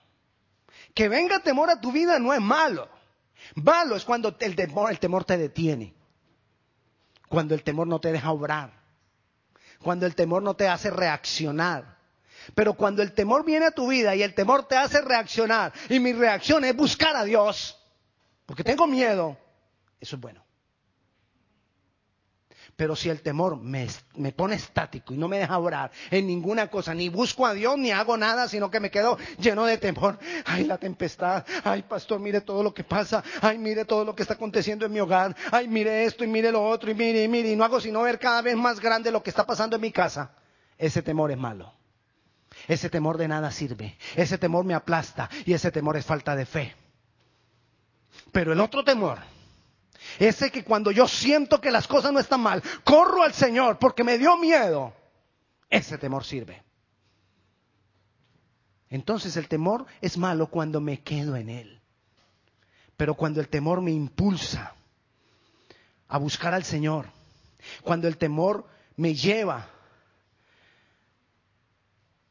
Que 0.93 1.09
venga 1.09 1.39
temor 1.39 1.69
a 1.69 1.81
tu 1.81 1.91
vida 1.91 2.19
no 2.19 2.33
es 2.33 2.41
malo. 2.41 2.87
Malo 3.55 3.95
es 3.95 4.05
cuando 4.05 4.35
el 4.39 4.55
temor, 4.55 4.91
el 4.91 4.99
temor 4.99 5.25
te 5.25 5.37
detiene. 5.37 5.93
Cuando 7.27 7.55
el 7.55 7.63
temor 7.63 7.87
no 7.87 7.99
te 7.99 8.11
deja 8.11 8.31
obrar. 8.31 8.71
Cuando 9.81 10.05
el 10.05 10.15
temor 10.15 10.43
no 10.43 10.55
te 10.55 10.67
hace 10.67 10.91
reaccionar. 10.91 11.97
Pero 12.55 12.73
cuando 12.73 13.01
el 13.01 13.13
temor 13.13 13.45
viene 13.45 13.67
a 13.67 13.71
tu 13.71 13.87
vida 13.87 14.15
y 14.15 14.23
el 14.23 14.33
temor 14.33 14.67
te 14.67 14.75
hace 14.75 15.01
reaccionar 15.01 15.73
y 15.89 15.99
mi 15.99 16.13
reacción 16.13 16.63
es 16.65 16.75
buscar 16.75 17.15
a 17.15 17.23
Dios, 17.23 17.77
porque 18.45 18.63
tengo 18.63 18.87
miedo, 18.87 19.37
eso 19.99 20.15
es 20.15 20.21
bueno. 20.21 20.43
Pero 22.75 22.95
si 22.95 23.09
el 23.09 23.21
temor 23.21 23.57
me, 23.57 23.87
pone 24.35 24.55
estático 24.55 25.13
y 25.13 25.17
no 25.17 25.27
me 25.27 25.37
deja 25.37 25.59
orar 25.59 25.91
en 26.09 26.25
ninguna 26.25 26.69
cosa, 26.69 26.93
ni 26.93 27.07
busco 27.07 27.45
a 27.45 27.53
Dios, 27.53 27.77
ni 27.77 27.91
hago 27.91 28.17
nada, 28.17 28.47
sino 28.47 28.71
que 28.71 28.79
me 28.79 28.89
quedo 28.89 29.17
lleno 29.37 29.65
de 29.65 29.77
temor. 29.77 30.17
Ay, 30.45 30.63
la 30.63 30.79
tempestad. 30.79 31.45
Ay, 31.63 31.83
pastor, 31.83 32.19
mire 32.19 32.41
todo 32.41 32.63
lo 32.63 32.73
que 32.73 32.83
pasa. 32.83 33.23
Ay, 33.41 33.59
mire 33.59 33.85
todo 33.85 34.03
lo 34.03 34.15
que 34.15 34.23
está 34.23 34.33
aconteciendo 34.33 34.87
en 34.87 34.91
mi 34.91 34.99
hogar. 34.99 35.35
Ay, 35.51 35.67
mire 35.67 36.05
esto 36.05 36.23
y 36.23 36.27
mire 36.27 36.51
lo 36.51 36.67
otro 36.67 36.89
y 36.89 36.95
mire 36.95 37.23
y 37.23 37.27
mire. 37.27 37.51
Y 37.51 37.55
no 37.55 37.63
hago 37.63 37.79
sino 37.79 38.01
ver 38.01 38.17
cada 38.17 38.41
vez 38.41 38.55
más 38.55 38.79
grande 38.79 39.11
lo 39.11 39.21
que 39.21 39.29
está 39.29 39.45
pasando 39.45 39.75
en 39.75 39.81
mi 39.81 39.91
casa. 39.91 40.31
Ese 40.75 41.03
temor 41.03 41.31
es 41.31 41.37
malo. 41.37 41.71
Ese 42.67 42.89
temor 42.89 43.17
de 43.17 43.27
nada 43.27 43.51
sirve. 43.51 43.97
Ese 44.15 44.37
temor 44.37 44.65
me 44.65 44.73
aplasta 44.73 45.29
y 45.45 45.53
ese 45.53 45.71
temor 45.71 45.97
es 45.97 46.05
falta 46.05 46.35
de 46.35 46.45
fe. 46.45 46.75
Pero 48.31 48.53
el 48.53 48.59
otro 48.59 48.83
temor 48.83 49.19
ese 50.19 50.51
que 50.51 50.63
cuando 50.63 50.91
yo 50.91 51.07
siento 51.07 51.59
que 51.59 51.71
las 51.71 51.87
cosas 51.87 52.11
no 52.11 52.19
están 52.19 52.41
mal, 52.41 52.61
corro 52.83 53.23
al 53.23 53.33
Señor 53.33 53.79
porque 53.79 54.03
me 54.03 54.17
dio 54.17 54.37
miedo. 54.37 54.93
Ese 55.69 55.97
temor 55.97 56.23
sirve. 56.23 56.63
Entonces 58.89 59.37
el 59.37 59.47
temor 59.47 59.85
es 60.01 60.17
malo 60.17 60.47
cuando 60.47 60.79
me 60.79 61.01
quedo 61.01 61.35
en 61.35 61.49
él. 61.49 61.81
Pero 62.95 63.15
cuando 63.15 63.39
el 63.39 63.49
temor 63.49 63.81
me 63.81 63.91
impulsa 63.91 64.75
a 66.07 66.17
buscar 66.19 66.53
al 66.53 66.63
Señor. 66.63 67.07
Cuando 67.81 68.07
el 68.07 68.17
temor 68.17 68.67
me 68.95 69.15
lleva 69.15 69.67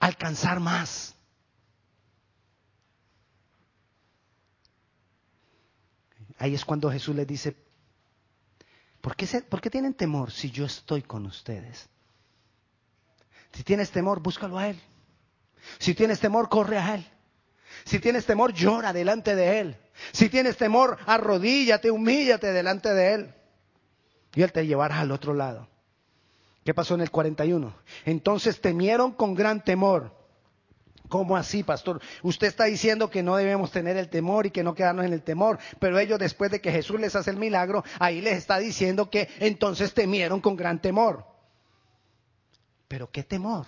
alcanzar 0.03 0.59
más. 0.59 1.15
Ahí 6.39 6.55
es 6.57 6.65
cuando 6.65 6.91
Jesús 6.91 7.15
les 7.15 7.27
dice, 7.27 7.57
¿por 9.01 9.15
qué, 9.15 9.27
¿por 9.43 9.61
qué 9.61 9.71
tienen 9.71 9.95
temor 9.95 10.33
si 10.33 10.51
yo 10.51 10.67
estoy 10.67 11.03
con 11.03 11.25
ustedes? 11.25 11.89
Si 13.53 13.63
tienes 13.63 13.93
temor, 13.93 14.21
búscalo 14.21 14.59
a 14.59 14.71
Él. 14.71 14.81
Si 15.79 15.95
tienes 15.95 16.19
temor, 16.19 16.49
corre 16.49 16.79
a 16.79 16.97
Él. 16.97 17.07
Si 17.85 18.01
tienes 18.01 18.27
temor, 18.27 18.53
llora 18.53 18.93
delante 18.93 19.37
de 19.37 19.61
Él. 19.61 19.77
Si 20.11 20.29
tienes 20.29 20.57
temor, 20.57 20.99
arrodíllate, 21.07 21.93
humíllate 21.93 22.53
delante 22.53 22.93
de 22.93 23.15
Él. 23.15 23.35
Y 24.35 24.43
Él 24.43 24.51
te 24.51 24.67
llevará 24.67 24.99
al 24.99 25.13
otro 25.13 25.33
lado. 25.33 25.69
¿Qué 26.65 26.75
pasó 26.75 26.95
en 26.95 27.01
el 27.01 27.11
41? 27.11 27.75
Entonces 28.05 28.61
temieron 28.61 29.13
con 29.13 29.35
gran 29.35 29.65
temor. 29.65 30.13
¿Cómo 31.09 31.37
así, 31.37 31.63
pastor? 31.63 32.01
Usted 32.23 32.47
está 32.47 32.65
diciendo 32.65 33.11
que 33.11 33.23
no 33.23 33.37
debemos 33.37 33.71
tener 33.71 33.97
el 33.99 34.09
temor 34.09 34.47
y 34.47 34.51
que 34.51 34.63
no 34.63 34.75
quedarnos 34.75 35.05
en 35.05 35.13
el 35.13 35.23
temor, 35.23 35.59
pero 35.79 35.99
ellos 35.99 36.19
después 36.19 36.51
de 36.51 36.61
que 36.61 36.73
Jesús 36.73 36.99
les 36.99 37.15
hace 37.15 37.31
el 37.31 37.37
milagro, 37.37 37.85
ahí 37.99 38.23
les 38.23 38.39
está 38.39 38.59
diciendo 38.59 39.11
que 39.11 39.29
entonces 39.39 39.93
temieron 39.93 40.41
con 40.41 40.57
gran 40.57 40.81
temor. 40.81 41.27
Pero 42.89 43.11
¿qué 43.11 43.23
temor? 43.25 43.67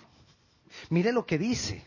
Mire 0.89 1.13
lo 1.13 1.27
que 1.27 1.37
dice. 1.37 1.85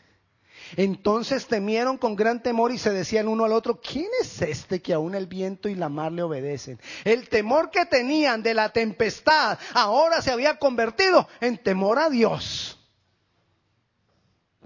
Entonces 0.75 1.47
temieron 1.47 1.97
con 1.97 2.15
gran 2.15 2.41
temor 2.41 2.71
y 2.71 2.77
se 2.77 2.91
decían 2.91 3.27
uno 3.27 3.45
al 3.45 3.53
otro, 3.53 3.79
¿quién 3.79 4.07
es 4.21 4.41
este 4.41 4.81
que 4.81 4.93
aún 4.93 5.15
el 5.15 5.27
viento 5.27 5.69
y 5.69 5.75
la 5.75 5.89
mar 5.89 6.11
le 6.11 6.23
obedecen? 6.23 6.79
El 7.03 7.29
temor 7.29 7.71
que 7.71 7.85
tenían 7.85 8.43
de 8.43 8.53
la 8.53 8.69
tempestad 8.69 9.57
ahora 9.73 10.21
se 10.21 10.31
había 10.31 10.57
convertido 10.57 11.27
en 11.39 11.57
temor 11.57 11.99
a 11.99 12.09
Dios. 12.09 12.79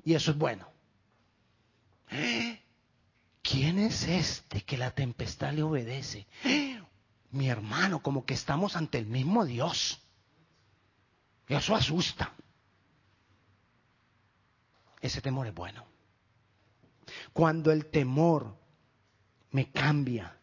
Y 0.04 0.16
eso 0.16 0.32
es 0.32 0.38
bueno. 0.38 0.68
¿Quién 3.42 3.80
es 3.80 4.08
este 4.08 4.62
que 4.62 4.78
la 4.78 4.92
tempestad 4.92 5.54
le 5.54 5.64
obedece? 5.64 6.28
Mi 7.32 7.50
hermano, 7.50 8.02
como 8.02 8.26
que 8.26 8.34
estamos 8.34 8.76
ante 8.76 8.98
el 8.98 9.06
mismo 9.06 9.46
Dios. 9.46 10.02
Eso 11.48 11.76
asusta. 11.76 12.34
Ese 15.02 15.22
temor 15.22 15.48
es 15.48 15.54
bueno. 15.54 15.91
Cuando 17.34 17.72
el 17.72 17.86
temor 17.88 18.56
me 19.52 19.72
cambia, 19.72 20.36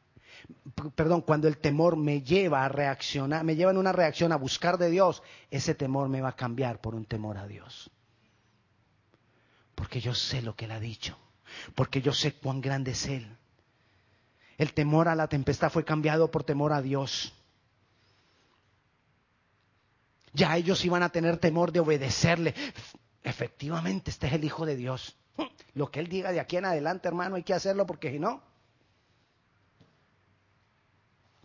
perdón, 0.95 1.23
cuando 1.23 1.49
el 1.49 1.59
temor 1.59 1.97
me 1.97 2.23
lleva 2.23 2.65
a 2.65 2.69
reaccionar, 2.69 3.45
me 3.45 3.57
lleva 3.57 3.71
en 3.71 3.79
una 3.79 3.93
reacción 3.93 4.33
a 4.33 4.37
buscar 4.37 4.79
de 4.79 4.91
Dios, 4.91 5.23
ese 5.51 5.75
temor 5.75 6.09
me 6.09 6.21
va 6.21 6.31
a 6.31 6.37
cambiar 6.37 6.81
por 6.81 6.95
un 6.95 7.05
temor 7.05 7.37
a 7.39 7.47
Dios. 7.47 7.91
Porque 9.75 10.01
yo 10.01 10.15
sé 10.15 10.43
lo 10.43 10.57
que 10.57 10.65
Él 10.65 10.73
ha 10.73 10.81
dicho, 10.81 11.17
porque 11.75 12.01
yo 12.01 12.13
sé 12.13 12.35
cuán 12.35 12.61
grande 12.61 12.93
es 12.93 13.07
Él. 13.07 13.37
El 14.57 14.73
temor 14.75 15.09
a 15.09 15.15
la 15.15 15.29
tempestad 15.29 15.71
fue 15.71 15.85
cambiado 15.85 16.31
por 16.31 16.43
temor 16.43 16.73
a 16.73 16.83
Dios. 16.83 17.33
Ya 20.33 20.57
ellos 20.57 20.85
iban 20.85 21.03
a 21.03 21.11
tener 21.11 21.39
temor 21.39 21.71
de 21.71 21.81
obedecerle. 21.81 22.55
Efectivamente, 23.23 24.11
este 24.11 24.27
es 24.27 24.33
el 24.33 24.45
Hijo 24.45 24.67
de 24.67 24.77
Dios. 24.77 25.17
Lo 25.75 25.91
que 25.91 26.01
Él 26.01 26.09
diga 26.09 26.33
de 26.33 26.41
aquí 26.41 26.57
en 26.57 26.65
adelante, 26.65 27.09
hermano, 27.09 27.37
hay 27.37 27.43
que 27.43 27.55
hacerlo 27.55 27.87
porque 27.87 28.11
si 28.11 28.19
no. 28.19 28.43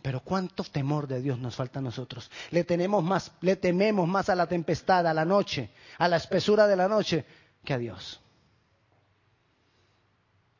Pero 0.02 0.20
cuánto 0.20 0.64
temor 0.64 1.06
de 1.06 1.22
Dios 1.22 1.38
nos 1.38 1.56
falta 1.56 1.78
a 1.78 1.82
nosotros. 1.82 2.30
Le 2.50 2.64
tenemos 2.64 3.02
más, 3.02 3.32
le 3.40 3.56
tememos 3.56 4.06
más 4.06 4.28
a 4.28 4.34
la 4.34 4.46
tempestad, 4.46 5.06
a 5.06 5.14
la 5.14 5.24
noche, 5.24 5.70
a 5.98 6.08
la 6.08 6.16
espesura 6.16 6.66
de 6.66 6.76
la 6.76 6.88
noche, 6.88 7.24
que 7.64 7.72
a 7.72 7.78
Dios. 7.78 8.20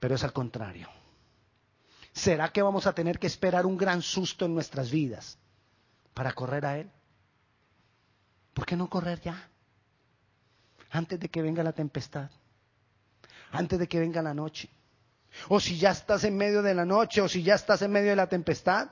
Pero 0.00 0.14
es 0.14 0.24
al 0.24 0.32
contrario. 0.32 0.88
¿Será 2.12 2.50
que 2.50 2.62
vamos 2.62 2.86
a 2.86 2.94
tener 2.94 3.18
que 3.18 3.26
esperar 3.26 3.66
un 3.66 3.76
gran 3.76 4.02
susto 4.02 4.46
en 4.46 4.54
nuestras 4.54 4.90
vidas 4.90 5.36
para 6.14 6.32
correr 6.32 6.64
a 6.64 6.78
Él? 6.78 6.90
¿Por 8.54 8.64
qué 8.64 8.76
no 8.76 8.88
correr 8.88 9.20
ya? 9.20 9.50
Antes 10.90 11.18
de 11.18 11.28
que 11.28 11.42
venga 11.42 11.64
la 11.64 11.72
tempestad 11.72 12.30
antes 13.54 13.78
de 13.78 13.88
que 13.88 14.00
venga 14.00 14.20
la 14.20 14.34
noche. 14.34 14.68
O 15.48 15.60
si 15.60 15.78
ya 15.78 15.90
estás 15.90 16.24
en 16.24 16.36
medio 16.36 16.62
de 16.62 16.74
la 16.74 16.84
noche, 16.84 17.20
o 17.20 17.28
si 17.28 17.42
ya 17.42 17.54
estás 17.54 17.82
en 17.82 17.90
medio 17.90 18.10
de 18.10 18.16
la 18.16 18.28
tempestad, 18.28 18.90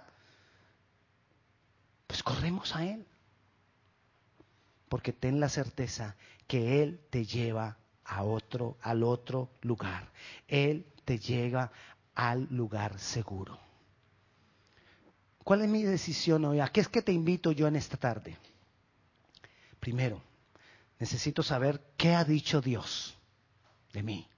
pues 2.07 2.23
corremos 2.23 2.75
a 2.75 2.85
Él. 2.85 3.07
Porque 4.89 5.13
ten 5.13 5.41
la 5.41 5.49
certeza 5.49 6.17
que 6.47 6.83
Él 6.83 7.01
te 7.11 7.25
lleva 7.25 7.77
a 8.05 8.23
otro, 8.25 8.77
al 8.83 9.03
otro 9.03 9.51
lugar. 9.63 10.11
Él 10.49 10.87
te 11.05 11.19
llega 11.19 11.73
al 12.15 12.47
lugar 12.51 12.99
seguro. 12.99 13.59
¿Cuál 15.45 15.63
es 15.63 15.69
mi 15.69 15.83
decisión 15.83 16.45
hoy? 16.45 16.61
¿A 16.61 16.69
qué 16.69 16.81
es 16.81 16.89
que 16.89 17.03
te 17.03 17.13
invito 17.13 17.51
yo 17.53 17.67
en 17.67 17.77
esta 17.77 17.97
tarde? 17.97 18.37
Primero, 19.81 20.23
necesito 21.01 21.43
saber 21.43 21.81
qué 21.97 22.15
ha 22.15 22.25
dicho 22.25 22.61
Dios 22.61 23.17
de 23.93 24.03
mí 24.03 24.32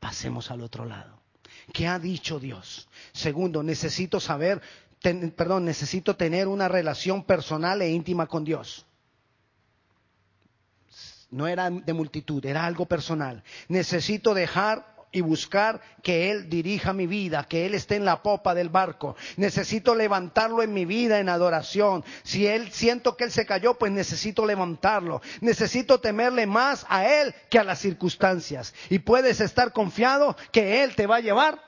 pasemos 0.00 0.50
al 0.50 0.62
otro 0.62 0.84
lado. 0.84 1.20
¿Qué 1.72 1.86
ha 1.86 1.98
dicho 1.98 2.40
Dios? 2.40 2.88
Segundo, 3.12 3.62
necesito 3.62 4.18
saber, 4.18 4.60
perdón, 5.36 5.64
necesito 5.64 6.16
tener 6.16 6.48
una 6.48 6.68
relación 6.68 7.22
personal 7.22 7.80
e 7.82 7.90
íntima 7.90 8.26
con 8.26 8.44
Dios. 8.44 8.86
No 11.30 11.46
era 11.46 11.70
de 11.70 11.92
multitud, 11.92 12.44
era 12.44 12.64
algo 12.64 12.86
personal. 12.86 13.44
Necesito 13.68 14.34
dejar 14.34 14.96
y 15.12 15.20
buscar 15.20 15.80
que 16.02 16.30
Él 16.30 16.48
dirija 16.48 16.92
mi 16.92 17.06
vida, 17.06 17.44
que 17.44 17.66
Él 17.66 17.74
esté 17.74 17.96
en 17.96 18.04
la 18.04 18.22
popa 18.22 18.54
del 18.54 18.68
barco. 18.68 19.16
Necesito 19.36 19.94
levantarlo 19.94 20.62
en 20.62 20.72
mi 20.72 20.84
vida 20.84 21.18
en 21.18 21.28
adoración. 21.28 22.04
Si 22.22 22.46
Él 22.46 22.70
siento 22.72 23.16
que 23.16 23.24
Él 23.24 23.32
se 23.32 23.46
cayó, 23.46 23.74
pues 23.74 23.92
necesito 23.92 24.46
levantarlo. 24.46 25.20
Necesito 25.40 26.00
temerle 26.00 26.46
más 26.46 26.86
a 26.88 27.06
Él 27.06 27.34
que 27.48 27.58
a 27.58 27.64
las 27.64 27.80
circunstancias. 27.80 28.74
Y 28.88 29.00
puedes 29.00 29.40
estar 29.40 29.72
confiado 29.72 30.36
que 30.52 30.82
Él 30.82 30.94
te 30.94 31.06
va 31.06 31.16
a 31.16 31.20
llevar 31.20 31.60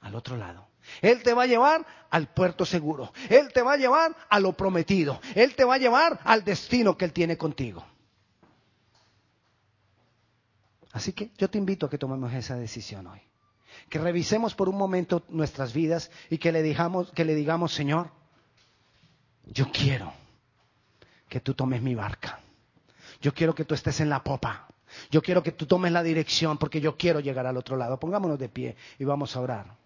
al 0.00 0.14
otro 0.14 0.36
lado. 0.36 0.68
Él 1.02 1.22
te 1.22 1.34
va 1.34 1.44
a 1.44 1.46
llevar 1.46 1.86
al 2.10 2.28
puerto 2.28 2.64
seguro. 2.64 3.12
Él 3.28 3.52
te 3.52 3.62
va 3.62 3.74
a 3.74 3.76
llevar 3.76 4.16
a 4.28 4.40
lo 4.40 4.52
prometido. 4.54 5.20
Él 5.34 5.54
te 5.54 5.64
va 5.64 5.74
a 5.74 5.78
llevar 5.78 6.18
al 6.24 6.44
destino 6.44 6.96
que 6.96 7.04
Él 7.04 7.12
tiene 7.12 7.36
contigo. 7.36 7.84
Así 10.92 11.12
que 11.12 11.30
yo 11.38 11.48
te 11.48 11.58
invito 11.58 11.86
a 11.86 11.90
que 11.90 11.98
tomemos 11.98 12.32
esa 12.32 12.56
decisión 12.56 13.06
hoy. 13.06 13.20
Que 13.88 13.98
revisemos 13.98 14.54
por 14.54 14.68
un 14.68 14.76
momento 14.76 15.22
nuestras 15.28 15.72
vidas 15.72 16.10
y 16.28 16.38
que 16.38 16.52
le 16.52 16.62
digamos, 16.62 17.10
que 17.12 17.24
le 17.24 17.34
digamos, 17.34 17.72
Señor, 17.72 18.10
yo 19.46 19.70
quiero 19.70 20.12
que 21.28 21.40
tú 21.40 21.54
tomes 21.54 21.80
mi 21.80 21.94
barca. 21.94 22.40
Yo 23.20 23.32
quiero 23.32 23.54
que 23.54 23.64
tú 23.64 23.74
estés 23.74 24.00
en 24.00 24.08
la 24.08 24.22
popa. 24.22 24.68
Yo 25.10 25.22
quiero 25.22 25.42
que 25.42 25.52
tú 25.52 25.66
tomes 25.66 25.92
la 25.92 26.02
dirección 26.02 26.58
porque 26.58 26.80
yo 26.80 26.96
quiero 26.96 27.20
llegar 27.20 27.46
al 27.46 27.56
otro 27.56 27.76
lado. 27.76 27.98
Pongámonos 28.00 28.38
de 28.38 28.48
pie 28.48 28.76
y 28.98 29.04
vamos 29.04 29.36
a 29.36 29.40
orar. 29.40 29.76